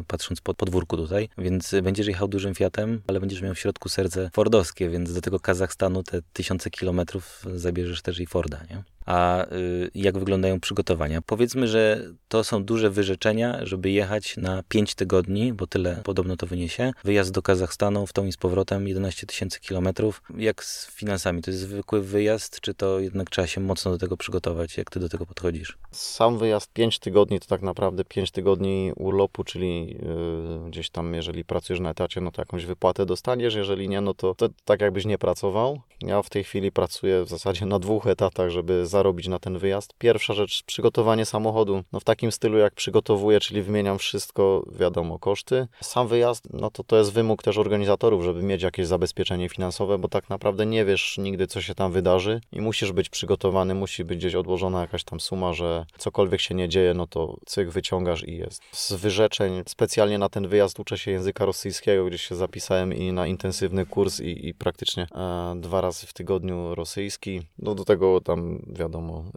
y, 0.01 0.05
patrząc 0.05 0.41
po 0.41 0.55
podwórku 0.55 0.97
tutaj, 0.97 1.29
więc 1.39 1.75
będziesz 1.83 2.07
jechał 2.07 2.29
dużym 2.29 2.55
Fiatem, 2.55 3.03
ale 3.07 3.21
będziesz 3.21 3.43
miał 3.43 3.55
w 3.55 3.59
środku 3.59 3.89
serce 3.95 4.31
fordowskie, 4.33 4.89
więc 4.89 5.13
do 5.13 5.21
tego 5.21 5.41
Kazachstanu 5.41 6.03
te 6.03 6.23
tysiące 6.33 6.71
kilometrów 6.71 7.45
zabierzesz 7.55 8.03
też 8.03 8.21
i 8.21 8.27
Forda, 8.27 8.61
nie? 8.71 8.83
A 9.07 9.47
y, 9.53 9.91
jak 9.95 10.19
wyglądają 10.19 10.61
przygotowania? 10.61 11.23
Powiedzmy, 11.23 11.69
że 11.69 12.01
to 12.29 12.45
są 12.45 12.65
duże 12.65 12.91
wyrzeczenia, 12.91 13.67
żeby 13.67 13.91
jechać 13.91 14.37
na 14.37 14.63
5 14.69 14.95
tygodni, 14.95 15.53
bo 15.53 15.67
tyle 15.67 16.01
podobno 16.05 16.37
to 16.37 16.47
wyniesie. 16.47 16.93
Wyjazd 17.05 17.33
do 17.33 17.43
Kazachstanu 17.43 18.07
w 18.07 18.13
tą 18.13 18.27
i 18.27 18.33
z 18.33 18.37
powrotem 18.37 18.89
11 18.89 19.27
tysięcy 19.27 19.61
kilometrów. 19.61 20.23
Jak 20.39 20.65
z 20.65 20.91
finansami? 20.91 21.43
To 21.43 21.51
jest 21.51 21.61
zwykły 21.61 22.03
wyjazd, 22.03 22.61
czy 22.61 22.75
to 22.75 23.01
jednak 23.01 23.31
trzeba 23.31 23.47
się 23.47 23.61
mocno 23.61 23.91
do 23.91 23.99
tego 23.99 24.17
przygotować? 24.17 24.77
Jak 24.77 24.91
ty 24.91 25.01
do 25.01 25.09
tego 25.09 25.27
podchodzisz? 25.27 25.79
Sam 25.91 26.39
wyjazd 26.39 26.73
5 26.73 26.99
tygodni 26.99 27.41
to 27.41 27.47
tak 27.47 27.63
naprawdę 27.63 28.05
5 28.05 28.31
tygodni 28.31 28.93
urlopu, 28.97 29.45
czyli 29.45 29.87
yy, 29.87 30.71
gdzieś 30.71 30.91
tam, 30.91 31.15
jeżeli 31.15 31.45
pracujesz 31.45 31.81
na 31.81 31.91
etacie, 31.91 32.21
no 32.21 32.31
to 32.31 32.43
jakąś 32.43 32.67
wypłatę 32.67 33.07
dostaniesz, 33.07 33.55
jeżeli 33.55 33.89
nie, 33.89 34.01
no 34.01 34.15
to, 34.15 34.35
to 34.35 34.49
tak 34.65 34.81
jakbyś 34.81 35.05
nie 35.05 35.19
pracował. 35.19 35.81
Ja 36.01 36.23
w 36.23 36.31
tej 36.31 36.45
chwili 36.45 36.73
pracuję 36.73 37.25
w 37.25 37.29
zasadzie 37.29 37.67
na 37.67 37.79
dwóch 37.79 38.07
etatach, 38.07 38.51
żeby 38.51 38.87
zarobić 38.95 39.29
na 39.29 39.39
ten 39.39 39.59
wyjazd. 39.59 39.95
Pierwsza 39.99 40.35
rzecz, 40.35 40.63
przygotowanie 40.63 41.27
samochodu. 41.27 41.83
No 41.93 42.01
w 42.01 42.05
takim 42.05 42.33
stylu 42.33 42.59
jak 42.59 42.75
przygotowuję, 42.75 43.41
czyli 43.41 43.63
wymieniam 43.63 43.99
wszystko, 43.99 44.65
wiadomo, 44.73 45.19
koszty. 45.19 45.67
Sam 45.81 46.09
wyjazd, 46.09 46.49
no 46.53 46.71
to 46.71 46.85
to 46.85 46.97
jest 46.97 47.13
wymóg 47.13 47.43
też 47.43 47.59
organizatorów, 47.59 48.25
żeby 48.25 48.43
mieć 48.43 48.63
jakieś 48.63 48.87
zabezpieczenie 48.87 49.49
finansowe, 49.49 49.99
bo 49.99 50.09
tak 50.09 50.31
naprawdę 50.31 50.67
nie 50.67 50.85
wiesz 50.85 51.19
nigdy, 51.19 51.47
co 51.47 51.61
się 51.61 51.75
tam 51.75 51.93
wydarzy 51.93 52.41
i 52.53 52.61
musisz 52.61 52.93
być 52.93 53.09
przygotowany, 53.09 53.75
musi 53.75 54.05
być 54.05 54.19
gdzieś 54.19 54.35
odłożona 54.35 54.81
jakaś 54.81 55.05
tam 55.05 55.21
suma, 55.21 55.53
że 55.53 55.87
cokolwiek 55.99 56.41
się 56.41 56.55
nie 56.55 56.69
dzieje, 56.69 56.95
no 56.95 57.07
to 57.07 57.37
cyk 57.47 57.71
wyciągasz 57.71 58.29
i 58.29 58.37
jest. 58.37 58.63
Z 58.73 58.93
wyrzeczeń 58.93 59.63
specjalnie 59.67 60.19
na 60.19 60.29
ten 60.29 60.49
wyjazd 60.49 60.81
uczę 60.81 60.99
się 60.99 61.11
języka 61.11 61.45
rosyjskiego, 61.45 62.07
gdzieś 62.07 62.23
się 62.23 62.35
zapisałem 62.35 62.95
i 62.95 63.13
na 63.13 63.27
intensywny 63.27 63.87
kurs 63.87 64.21
i, 64.21 64.49
i 64.49 64.55
praktycznie 64.55 65.07
e, 65.15 65.55
dwa 65.57 65.81
razy 65.81 66.07
w 66.07 66.13
tygodniu 66.13 66.75
rosyjski. 66.75 67.43
No 67.59 67.75
do 67.75 67.85
tego 67.85 68.21
tam 68.21 68.63
wiadomo, 68.67 68.84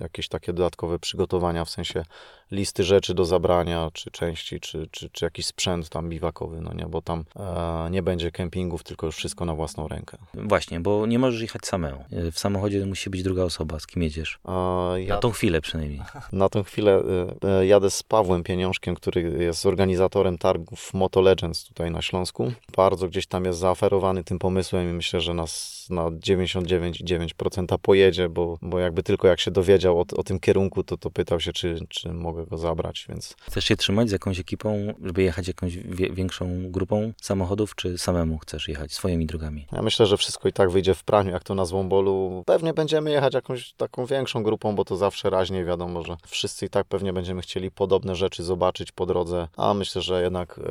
jakieś 0.01 0.27
takie 0.27 0.53
dodatkowe 0.53 0.99
przygotowania, 0.99 1.65
w 1.65 1.69
sensie 1.69 2.03
listy 2.51 2.83
rzeczy 2.83 3.13
do 3.13 3.25
zabrania, 3.25 3.89
czy 3.93 4.11
części, 4.11 4.59
czy, 4.59 4.87
czy, 4.91 5.09
czy 5.09 5.25
jakiś 5.25 5.45
sprzęt 5.45 5.89
tam 5.89 6.09
biwakowy, 6.09 6.61
no 6.61 6.73
nie, 6.73 6.85
bo 6.85 7.01
tam 7.01 7.23
e, 7.35 7.89
nie 7.91 8.03
będzie 8.03 8.31
kempingów, 8.31 8.83
tylko 8.83 9.05
już 9.05 9.15
wszystko 9.15 9.45
na 9.45 9.55
własną 9.55 9.87
rękę. 9.87 10.17
Właśnie, 10.33 10.79
bo 10.79 11.05
nie 11.05 11.19
możesz 11.19 11.41
jechać 11.41 11.65
samemu. 11.65 12.03
W 12.31 12.39
samochodzie 12.39 12.85
musi 12.85 13.09
być 13.09 13.23
druga 13.23 13.43
osoba, 13.43 13.79
z 13.79 13.87
kim 13.87 14.03
jedziesz. 14.03 14.39
E, 14.47 15.01
ja 15.01 15.15
Na 15.15 15.21
tą 15.21 15.31
chwilę 15.31 15.61
przynajmniej. 15.61 16.01
na 16.31 16.49
tą 16.49 16.63
chwilę 16.63 17.03
e, 17.43 17.59
e, 17.59 17.67
jadę 17.67 17.91
z 17.91 18.03
Pawłem 18.03 18.43
Pieniążkiem, 18.43 18.95
który 18.95 19.21
jest 19.21 19.65
organizatorem 19.65 20.37
targów 20.37 20.93
Moto 20.93 21.21
Legends 21.21 21.63
tutaj 21.63 21.91
na 21.91 22.01
Śląsku. 22.01 22.51
Bardzo 22.77 23.07
gdzieś 23.07 23.27
tam 23.27 23.45
jest 23.45 23.59
zaoferowany 23.59 24.23
tym 24.23 24.39
pomysłem 24.39 24.89
i 24.89 24.93
myślę, 24.93 25.21
że 25.21 25.33
nas 25.33 25.87
na 25.89 26.01
99,9% 26.01 27.77
pojedzie, 27.77 28.29
bo, 28.29 28.57
bo 28.61 28.79
jakby 28.79 29.03
tylko 29.03 29.27
jak 29.27 29.39
się 29.39 29.51
dowiedział 29.51 29.99
o, 29.99 30.05
o 30.17 30.23
tym 30.23 30.39
kierunku, 30.39 30.83
to, 30.83 30.97
to 30.97 31.11
pytał 31.11 31.39
się, 31.39 31.53
czy, 31.53 31.79
czy 31.89 32.13
mogę 32.13 32.36
go 32.45 32.57
zabrać, 32.57 33.05
więc 33.09 33.35
Chcesz 33.41 33.65
się 33.65 33.75
trzymać 33.75 34.09
z 34.09 34.11
jakąś 34.11 34.39
ekipą, 34.39 34.93
żeby 35.03 35.23
jechać 35.23 35.47
jakąś 35.47 35.77
większą 36.11 36.71
grupą 36.71 37.13
samochodów, 37.21 37.75
czy 37.75 37.97
samemu 37.97 38.37
chcesz 38.37 38.67
jechać 38.67 38.93
swoimi 38.93 39.25
drogami? 39.25 39.67
Ja 39.71 39.81
myślę, 39.81 40.05
że 40.05 40.17
wszystko 40.17 40.49
i 40.49 40.53
tak 40.53 40.69
wyjdzie 40.69 40.93
w 40.93 41.03
praniu, 41.03 41.31
jak 41.31 41.43
to 41.43 41.55
na 41.55 41.65
Złombolu. 41.65 42.43
Pewnie 42.45 42.73
będziemy 42.73 43.11
jechać 43.11 43.33
jakąś 43.33 43.73
taką 43.73 44.05
większą 44.05 44.43
grupą, 44.43 44.75
bo 44.75 44.85
to 44.85 44.97
zawsze 44.97 45.29
raźniej 45.29 45.65
wiadomo, 45.65 46.03
że 46.03 46.17
wszyscy 46.27 46.65
i 46.65 46.69
tak 46.69 46.87
pewnie 46.87 47.13
będziemy 47.13 47.41
chcieli 47.41 47.71
podobne 47.71 48.15
rzeczy 48.15 48.43
zobaczyć 48.43 48.91
po 48.91 49.05
drodze, 49.05 49.47
a 49.57 49.73
myślę, 49.73 50.01
że 50.01 50.21
jednak 50.21 50.59
e, 50.59 50.61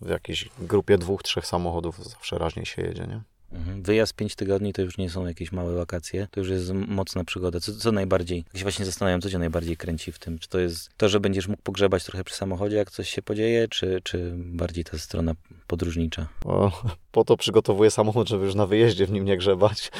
w 0.00 0.08
jakiejś 0.08 0.48
grupie 0.58 0.98
dwóch, 0.98 1.22
trzech 1.22 1.46
samochodów 1.46 2.04
zawsze 2.04 2.38
raźniej 2.38 2.66
się 2.66 2.82
jedzie, 2.82 3.06
nie? 3.06 3.20
Mhm. 3.52 3.82
Wyjazd 3.82 4.14
5 4.14 4.34
tygodni 4.34 4.72
to 4.72 4.82
już 4.82 4.98
nie 4.98 5.10
są 5.10 5.26
jakieś 5.26 5.52
małe 5.52 5.74
wakacje, 5.74 6.28
to 6.30 6.40
już 6.40 6.48
jest 6.48 6.72
mocna 6.72 7.24
przygoda. 7.24 7.60
Co, 7.60 7.72
co 7.72 7.92
najbardziej, 7.92 8.44
tak 8.44 8.56
się 8.56 8.62
właśnie 8.62 8.84
zastanawiam, 8.84 9.20
co 9.20 9.30
cię 9.30 9.38
najbardziej 9.38 9.76
kręci 9.76 10.12
w 10.12 10.18
tym? 10.18 10.38
Czy 10.38 10.48
to 10.48 10.58
jest 10.58 10.90
to, 10.96 11.08
że 11.08 11.20
będziesz 11.20 11.48
mógł 11.48 11.62
pogrzebać 11.62 12.04
trochę 12.04 12.24
przy 12.24 12.34
samochodzie, 12.34 12.76
jak 12.76 12.90
coś 12.90 13.10
się 13.10 13.22
podzieje, 13.22 13.68
czy, 13.68 14.00
czy 14.04 14.32
bardziej 14.36 14.84
ta 14.84 14.98
strona 14.98 15.34
podróżnicza? 15.66 16.28
O, 16.44 16.82
po 17.12 17.24
to 17.24 17.36
przygotowuję 17.36 17.90
samochód, 17.90 18.28
żeby 18.28 18.44
już 18.44 18.54
na 18.54 18.66
wyjeździe 18.66 19.06
w 19.06 19.10
nim 19.10 19.24
nie 19.24 19.36
grzebać, 19.36 19.90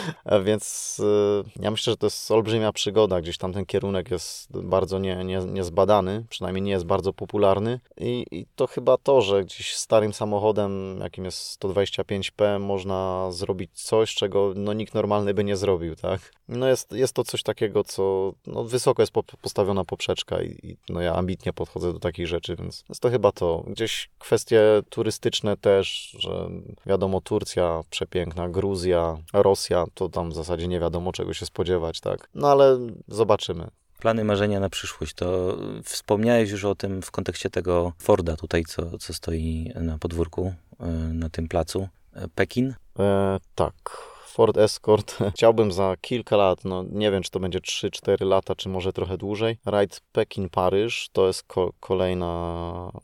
więc 0.46 0.96
y, 1.00 1.62
ja 1.62 1.70
myślę, 1.70 1.92
że 1.92 1.96
to 1.96 2.06
jest 2.06 2.30
olbrzymia 2.30 2.72
przygoda. 2.72 3.20
Gdzieś 3.20 3.38
tam 3.38 3.52
ten 3.52 3.66
kierunek 3.66 4.10
jest 4.10 4.58
bardzo 4.58 4.98
nie, 4.98 5.24
nie, 5.24 5.38
niezbadany, 5.38 6.24
przynajmniej 6.28 6.62
nie 6.62 6.72
jest 6.72 6.86
bardzo 6.86 7.12
popularny 7.12 7.80
I, 7.96 8.26
i 8.30 8.46
to 8.56 8.66
chyba 8.66 8.96
to, 8.96 9.20
że 9.20 9.44
gdzieś 9.44 9.74
starym 9.74 10.12
samochodem, 10.12 11.00
jakim 11.02 11.24
jest 11.24 11.62
125p, 11.62 12.60
można 12.60 13.28
zrobić 13.30 13.70
coś, 13.74 14.14
czego 14.14 14.52
no, 14.56 14.72
nikt 14.72 14.94
normalny 14.94 15.34
by 15.34 15.44
nie 15.44 15.56
zrobił, 15.56 15.96
tak? 15.96 16.32
No 16.48 16.68
jest, 16.68 16.92
jest 16.92 17.12
to 17.12 17.24
coś 17.24 17.42
takiego, 17.42 17.84
co 17.84 18.32
no, 18.46 18.64
wysoko 18.64 19.02
jest 19.02 19.12
po, 19.12 19.22
postawiona 19.22 19.84
poprzeczka 19.84 20.42
i, 20.42 20.58
i 20.62 20.76
no, 20.88 21.00
ja 21.00 21.14
ambitnie 21.14 21.52
podchodzę 21.52 21.92
do 21.92 21.98
takich 21.98 22.26
rzeczy, 22.26 22.56
więc 22.56 22.84
jest 22.88 23.00
to 23.00 23.10
chyba 23.10 23.32
to. 23.32 23.64
Gdzieś 23.66 24.10
kwestie 24.18 24.60
turystyczne 24.90 25.56
też, 25.56 26.16
że 26.18 26.50
wiadomo, 26.86 26.99
Turcja 27.24 27.80
przepiękna, 27.90 28.48
Gruzja, 28.48 29.16
Rosja, 29.32 29.84
to 29.94 30.08
tam 30.08 30.30
w 30.30 30.34
zasadzie 30.34 30.68
nie 30.68 30.80
wiadomo 30.80 31.12
czego 31.12 31.34
się 31.34 31.46
spodziewać, 31.46 32.00
tak? 32.00 32.28
No 32.34 32.48
ale 32.48 32.78
zobaczymy. 33.08 33.68
Plany, 33.98 34.24
marzenia 34.24 34.60
na 34.60 34.70
przyszłość. 34.70 35.14
To 35.14 35.56
wspomniałeś 35.84 36.50
już 36.50 36.64
o 36.64 36.74
tym 36.74 37.02
w 37.02 37.10
kontekście 37.10 37.50
tego 37.50 37.92
Forda 37.98 38.36
tutaj, 38.36 38.64
co, 38.64 38.98
co 38.98 39.14
stoi 39.14 39.72
na 39.74 39.98
podwórku, 39.98 40.54
e, 40.80 40.86
na 40.92 41.30
tym 41.30 41.48
placu. 41.48 41.88
Pekin? 42.34 42.74
E, 42.98 43.38
tak. 43.54 44.09
Ford 44.30 44.56
Escort 44.56 45.18
chciałbym 45.34 45.72
za 45.72 45.96
kilka 46.00 46.36
lat, 46.36 46.64
no 46.64 46.84
nie 46.90 47.10
wiem 47.10 47.22
czy 47.22 47.30
to 47.30 47.40
będzie 47.40 47.58
3-4 47.58 48.26
lata, 48.26 48.54
czy 48.54 48.68
może 48.68 48.92
trochę 48.92 49.18
dłużej. 49.18 49.58
Rajd 49.64 50.00
Pekin-Paryż 50.12 51.08
to 51.12 51.26
jest 51.26 51.42
ko 51.42 51.72
kolejna, 51.80 52.26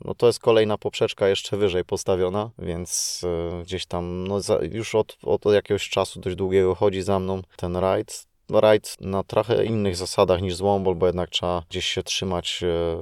no 0.04 0.14
to 0.14 0.26
jest 0.26 0.40
kolejna 0.40 0.78
poprzeczka 0.78 1.28
jeszcze 1.28 1.56
wyżej 1.56 1.84
postawiona, 1.84 2.50
więc 2.58 3.20
e, 3.24 3.62
gdzieś 3.62 3.86
tam 3.86 4.28
no 4.28 4.40
za, 4.40 4.58
już 4.72 4.94
od, 4.94 5.18
od 5.22 5.44
jakiegoś 5.44 5.88
czasu 5.88 6.20
dość 6.20 6.36
długiego 6.36 6.74
chodzi 6.74 7.02
za 7.02 7.18
mną 7.18 7.42
ten 7.56 7.76
rajd 7.76 8.26
rajd 8.50 8.96
na 9.00 9.22
trochę 9.22 9.64
innych 9.64 9.96
zasadach 9.96 10.42
niż 10.42 10.54
Złombol, 10.54 10.94
bo 10.94 11.06
jednak 11.06 11.30
trzeba 11.30 11.62
gdzieś 11.70 11.86
się 11.86 12.02
trzymać 12.02 12.62
e, 12.62 12.96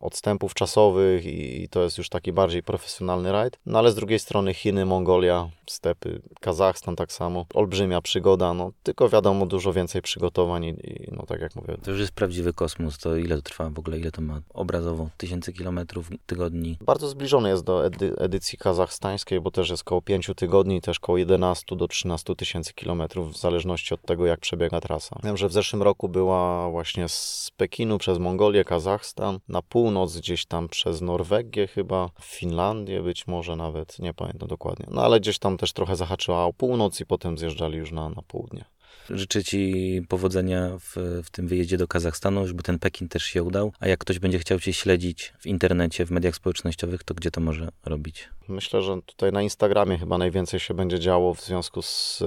odstępów 0.00 0.54
czasowych 0.54 1.26
i 1.26 1.68
to 1.70 1.82
jest 1.82 1.98
już 1.98 2.08
taki 2.08 2.32
bardziej 2.32 2.62
profesjonalny 2.62 3.32
rajd. 3.32 3.58
No 3.66 3.78
ale 3.78 3.90
z 3.90 3.94
drugiej 3.94 4.18
strony 4.18 4.54
Chiny, 4.54 4.86
Mongolia, 4.86 5.50
stepy, 5.66 6.22
Kazachstan 6.40 6.96
tak 6.96 7.12
samo. 7.12 7.46
Olbrzymia 7.54 8.00
przygoda, 8.00 8.54
no 8.54 8.72
tylko 8.82 9.08
wiadomo 9.08 9.46
dużo 9.46 9.72
więcej 9.72 10.02
przygotowań 10.02 10.64
i, 10.64 10.68
i 10.68 11.08
no 11.12 11.26
tak 11.26 11.40
jak 11.40 11.56
mówię. 11.56 11.76
To 11.82 11.90
już 11.90 12.00
jest 12.00 12.12
prawdziwy 12.12 12.52
kosmos, 12.52 12.98
to 12.98 13.16
ile 13.16 13.36
to 13.36 13.42
trwa 13.42 13.70
w 13.70 13.78
ogóle, 13.78 13.98
ile 13.98 14.10
to 14.10 14.22
ma 14.22 14.40
obrazowo? 14.54 15.08
Tysięcy 15.16 15.52
kilometrów, 15.52 16.08
tygodni? 16.26 16.78
Bardzo 16.80 17.08
zbliżony 17.08 17.48
jest 17.48 17.64
do 17.64 17.86
edy 17.86 18.16
edycji 18.18 18.58
kazachstańskiej, 18.58 19.40
bo 19.40 19.50
też 19.50 19.70
jest 19.70 19.82
około 19.82 20.02
5 20.02 20.30
tygodni, 20.36 20.80
też 20.80 20.98
około 20.98 21.18
11 21.18 21.76
do 21.76 21.88
13 21.88 22.36
tysięcy 22.36 22.74
kilometrów, 22.74 23.32
w 23.32 23.38
zależności 23.38 23.94
od 23.94 24.02
tego 24.02 24.26
jak 24.26 24.40
przebiega 24.40 24.80
trasa. 24.90 25.20
Wiem, 25.24 25.36
że 25.36 25.48
w 25.48 25.52
zeszłym 25.52 25.82
roku 25.82 26.08
była 26.08 26.70
właśnie 26.70 27.08
z 27.08 27.50
Pekinu 27.56 27.98
przez 27.98 28.18
Mongolię, 28.18 28.64
Kazachstan, 28.64 29.38
na 29.48 29.62
północ 29.62 30.16
gdzieś 30.16 30.46
tam 30.46 30.68
przez 30.68 31.00
Norwegię 31.00 31.66
chyba, 31.66 32.10
Finlandię 32.22 33.02
być 33.02 33.26
może 33.26 33.56
nawet, 33.56 33.98
nie 33.98 34.14
pamiętam 34.14 34.48
dokładnie. 34.48 34.86
No 34.90 35.02
ale 35.02 35.20
gdzieś 35.20 35.38
tam 35.38 35.56
też 35.56 35.72
trochę 35.72 35.96
zahaczyła 35.96 36.44
o 36.44 36.52
północ 36.52 37.00
i 37.00 37.06
potem 37.06 37.38
zjeżdżali 37.38 37.78
już 37.78 37.92
na, 37.92 38.08
na 38.08 38.22
południe. 38.22 38.64
Życzę 39.10 39.44
Ci 39.44 40.02
powodzenia 40.08 40.70
w, 40.78 41.20
w 41.24 41.30
tym 41.30 41.48
wyjeździe 41.48 41.76
do 41.76 41.88
Kazachstanu, 41.88 42.46
żeby 42.46 42.62
ten 42.62 42.78
Pekin 42.78 43.08
też 43.08 43.22
się 43.22 43.42
udał. 43.42 43.72
A 43.80 43.88
jak 43.88 44.00
ktoś 44.00 44.18
będzie 44.18 44.38
chciał 44.38 44.60
Cię 44.60 44.72
śledzić 44.72 45.32
w 45.38 45.46
internecie, 45.46 46.06
w 46.06 46.10
mediach 46.10 46.34
społecznościowych, 46.34 47.04
to 47.04 47.14
gdzie 47.14 47.30
to 47.30 47.40
może 47.40 47.68
robić? 47.84 48.28
Myślę, 48.50 48.82
że 48.82 49.02
tutaj 49.06 49.32
na 49.32 49.42
Instagramie 49.42 49.98
chyba 49.98 50.18
najwięcej 50.18 50.60
się 50.60 50.74
będzie 50.74 50.98
działo 50.98 51.34
w 51.34 51.40
związku 51.40 51.82
z 51.82 52.22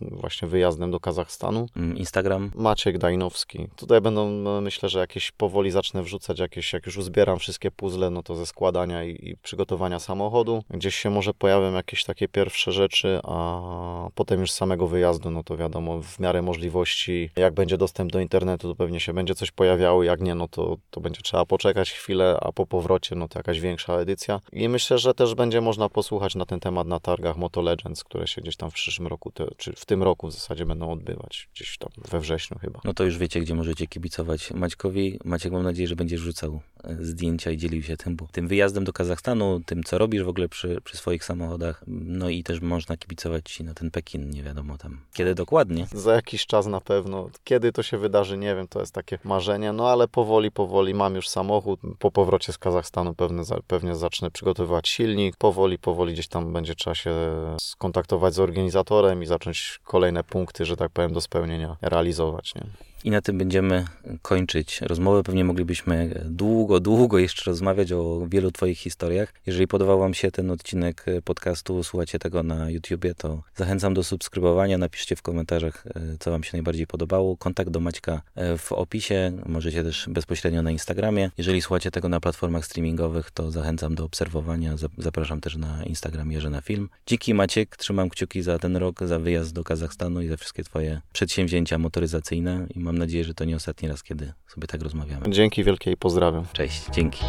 właśnie 0.00 0.48
wyjazdem 0.48 0.90
do 0.90 1.00
Kazachstanu. 1.00 1.66
Mm, 1.76 1.96
Instagram? 1.96 2.50
Maciek 2.54 2.98
Dajnowski. 2.98 3.68
Tutaj 3.76 4.00
będą, 4.00 4.30
no, 4.30 4.60
myślę, 4.60 4.88
że 4.88 4.98
jakieś 4.98 5.30
powoli 5.30 5.70
zacznę 5.70 6.02
wrzucać 6.02 6.38
jakieś, 6.38 6.72
jak 6.72 6.86
już 6.86 6.96
uzbieram 6.96 7.38
wszystkie 7.38 7.70
puzzle, 7.70 8.10
no 8.10 8.22
to 8.22 8.34
ze 8.34 8.46
składania 8.46 9.04
i, 9.04 9.30
i 9.30 9.36
przygotowania 9.36 9.98
samochodu. 9.98 10.62
Gdzieś 10.70 10.96
się 10.96 11.10
może 11.10 11.34
pojawią 11.34 11.72
jakieś 11.72 12.04
takie 12.04 12.28
pierwsze 12.28 12.72
rzeczy, 12.72 13.20
a 13.22 14.08
potem 14.14 14.40
już 14.40 14.50
samego 14.50 14.86
wyjazdu, 14.86 15.30
no 15.30 15.42
to 15.42 15.56
wiadomo, 15.56 16.02
w 16.02 16.18
miarę 16.18 16.42
możliwości, 16.42 17.30
jak 17.36 17.54
będzie 17.54 17.78
dostęp 17.78 18.12
do 18.12 18.20
internetu, 18.20 18.68
to 18.68 18.74
pewnie 18.74 19.00
się 19.00 19.12
będzie 19.12 19.34
coś 19.34 19.50
pojawiało, 19.50 20.02
jak 20.02 20.20
nie, 20.20 20.34
no 20.34 20.48
to, 20.48 20.76
to 20.90 21.00
będzie 21.00 21.20
trzeba 21.22 21.44
poczekać 21.44 21.90
chwilę, 21.90 22.38
a 22.40 22.52
po 22.52 22.66
powrocie, 22.66 23.16
no 23.16 23.28
to 23.28 23.38
jakaś 23.38 23.60
większa 23.60 23.94
edycja. 23.94 24.40
I 24.52 24.68
myślę, 24.68 24.98
że 24.98 25.14
też 25.14 25.34
będzie 25.34 25.49
można 25.60 25.88
posłuchać 25.88 26.34
na 26.34 26.46
ten 26.46 26.60
temat 26.60 26.86
na 26.86 27.00
targach 27.00 27.36
Moto 27.36 27.62
Legends, 27.62 28.04
które 28.04 28.26
się 28.26 28.42
gdzieś 28.42 28.56
tam 28.56 28.70
w 28.70 28.74
przyszłym 28.74 29.08
roku, 29.08 29.30
te, 29.30 29.46
czy 29.56 29.72
w 29.76 29.84
tym 29.84 30.02
roku 30.02 30.26
w 30.26 30.32
zasadzie 30.32 30.66
będą 30.66 30.92
odbywać, 30.92 31.48
gdzieś 31.54 31.78
tam 31.78 31.90
we 32.10 32.20
wrześniu 32.20 32.58
chyba. 32.58 32.80
No 32.84 32.94
to 32.94 33.04
już 33.04 33.18
wiecie, 33.18 33.40
gdzie 33.40 33.54
możecie 33.54 33.86
kibicować 33.86 34.50
Maćkowi. 34.50 35.18
Maciek, 35.24 35.52
mam 35.52 35.62
nadzieję, 35.62 35.88
że 35.88 35.96
będziesz 35.96 36.20
rzucał 36.20 36.60
e, 36.84 36.96
zdjęcia 37.00 37.50
i 37.50 37.56
dzielił 37.56 37.82
się 37.82 37.96
tym, 37.96 38.16
bo 38.16 38.26
tym 38.32 38.48
wyjazdem 38.48 38.84
do 38.84 38.92
Kazachstanu, 38.92 39.60
tym, 39.66 39.84
co 39.84 39.98
robisz 39.98 40.22
w 40.22 40.28
ogóle 40.28 40.48
przy, 40.48 40.80
przy 40.84 40.96
swoich 40.96 41.24
samochodach, 41.24 41.84
no 41.86 42.28
i 42.28 42.42
też 42.42 42.60
można 42.60 42.96
kibicować 42.96 43.52
ci 43.52 43.64
na 43.64 43.74
ten 43.74 43.90
Pekin, 43.90 44.30
nie 44.30 44.42
wiadomo 44.42 44.78
tam 44.78 45.00
kiedy 45.20 45.34
dokładnie 45.34 45.86
za 45.92 46.14
jakiś 46.14 46.46
czas 46.46 46.66
na 46.66 46.80
pewno. 46.80 47.30
Kiedy 47.44 47.72
to 47.72 47.82
się 47.82 47.98
wydarzy, 47.98 48.38
nie 48.38 48.54
wiem, 48.54 48.68
to 48.68 48.80
jest 48.80 48.94
takie 48.94 49.18
marzenie, 49.24 49.72
no 49.72 49.88
ale 49.88 50.08
powoli, 50.08 50.50
powoli 50.50 50.94
mam 50.94 51.14
już 51.14 51.28
samochód. 51.28 51.80
Po 51.98 52.10
powrocie 52.10 52.52
z 52.52 52.58
Kazachstanu 52.58 53.14
pewnie, 53.14 53.42
pewnie 53.66 53.94
zacznę 53.94 54.30
przygotowywać 54.30 54.88
silnik. 54.88 55.36
Powoli, 55.40 55.78
powoli 55.78 56.12
gdzieś 56.12 56.28
tam 56.28 56.52
będzie 56.52 56.74
trzeba 56.74 56.94
się 56.94 57.12
skontaktować 57.60 58.34
z 58.34 58.38
organizatorem 58.38 59.22
i 59.22 59.26
zacząć 59.26 59.80
kolejne 59.84 60.24
punkty, 60.24 60.64
że 60.64 60.76
tak 60.76 60.90
powiem, 60.90 61.12
do 61.12 61.20
spełnienia 61.20 61.76
realizować, 61.82 62.54
nie? 62.54 62.89
I 63.04 63.10
na 63.10 63.22
tym 63.22 63.38
będziemy 63.38 63.84
kończyć 64.22 64.80
rozmowę. 64.80 65.22
Pewnie 65.22 65.44
moglibyśmy 65.44 66.24
długo, 66.24 66.80
długo 66.80 67.18
jeszcze 67.18 67.50
rozmawiać 67.50 67.92
o 67.92 68.26
wielu 68.28 68.50
Twoich 68.50 68.78
historiach. 68.78 69.32
Jeżeli 69.46 69.66
podobał 69.66 69.98
Wam 69.98 70.14
się 70.14 70.30
ten 70.30 70.50
odcinek 70.50 71.04
podcastu, 71.24 71.84
słuchacie 71.84 72.18
tego 72.18 72.42
na 72.42 72.70
YouTubie, 72.70 73.14
to 73.14 73.42
zachęcam 73.56 73.94
do 73.94 74.04
subskrybowania. 74.04 74.78
Napiszcie 74.78 75.16
w 75.16 75.22
komentarzach, 75.22 75.84
co 76.20 76.30
Wam 76.30 76.44
się 76.44 76.50
najbardziej 76.52 76.86
podobało. 76.86 77.36
Kontakt 77.36 77.70
do 77.70 77.80
Maćka 77.80 78.22
w 78.58 78.72
opisie. 78.72 79.32
Możecie 79.46 79.82
też 79.82 80.06
bezpośrednio 80.08 80.62
na 80.62 80.70
Instagramie. 80.70 81.30
Jeżeli 81.38 81.62
słuchacie 81.62 81.90
tego 81.90 82.08
na 82.08 82.20
platformach 82.20 82.64
streamingowych, 82.64 83.30
to 83.30 83.50
zachęcam 83.50 83.94
do 83.94 84.04
obserwowania. 84.04 84.74
Zapraszam 84.98 85.40
też 85.40 85.56
na 85.56 85.84
Instagram 85.84 86.32
Jerzy 86.32 86.50
film. 86.62 86.88
Dzięki 87.06 87.34
Maciek, 87.34 87.76
trzymam 87.76 88.10
kciuki 88.10 88.42
za 88.42 88.58
ten 88.58 88.76
rok, 88.76 89.00
za 89.04 89.18
wyjazd 89.18 89.52
do 89.52 89.64
Kazachstanu 89.64 90.22
i 90.22 90.28
za 90.28 90.36
wszystkie 90.36 90.64
Twoje 90.64 91.00
przedsięwzięcia 91.12 91.78
motoryzacyjne. 91.78 92.66
I 92.74 92.80
mam 92.90 92.98
nadzieję, 92.98 93.24
że 93.24 93.34
to 93.34 93.44
nie 93.44 93.56
ostatni 93.56 93.88
raz, 93.88 94.02
kiedy 94.02 94.32
sobie 94.46 94.66
tak 94.66 94.82
rozmawiamy. 94.82 95.30
Dzięki 95.30 95.64
wielkie 95.64 95.92
i 95.92 95.96
pozdrawiam. 95.96 96.44
Cześć, 96.52 96.82
dzięki. 96.92 97.24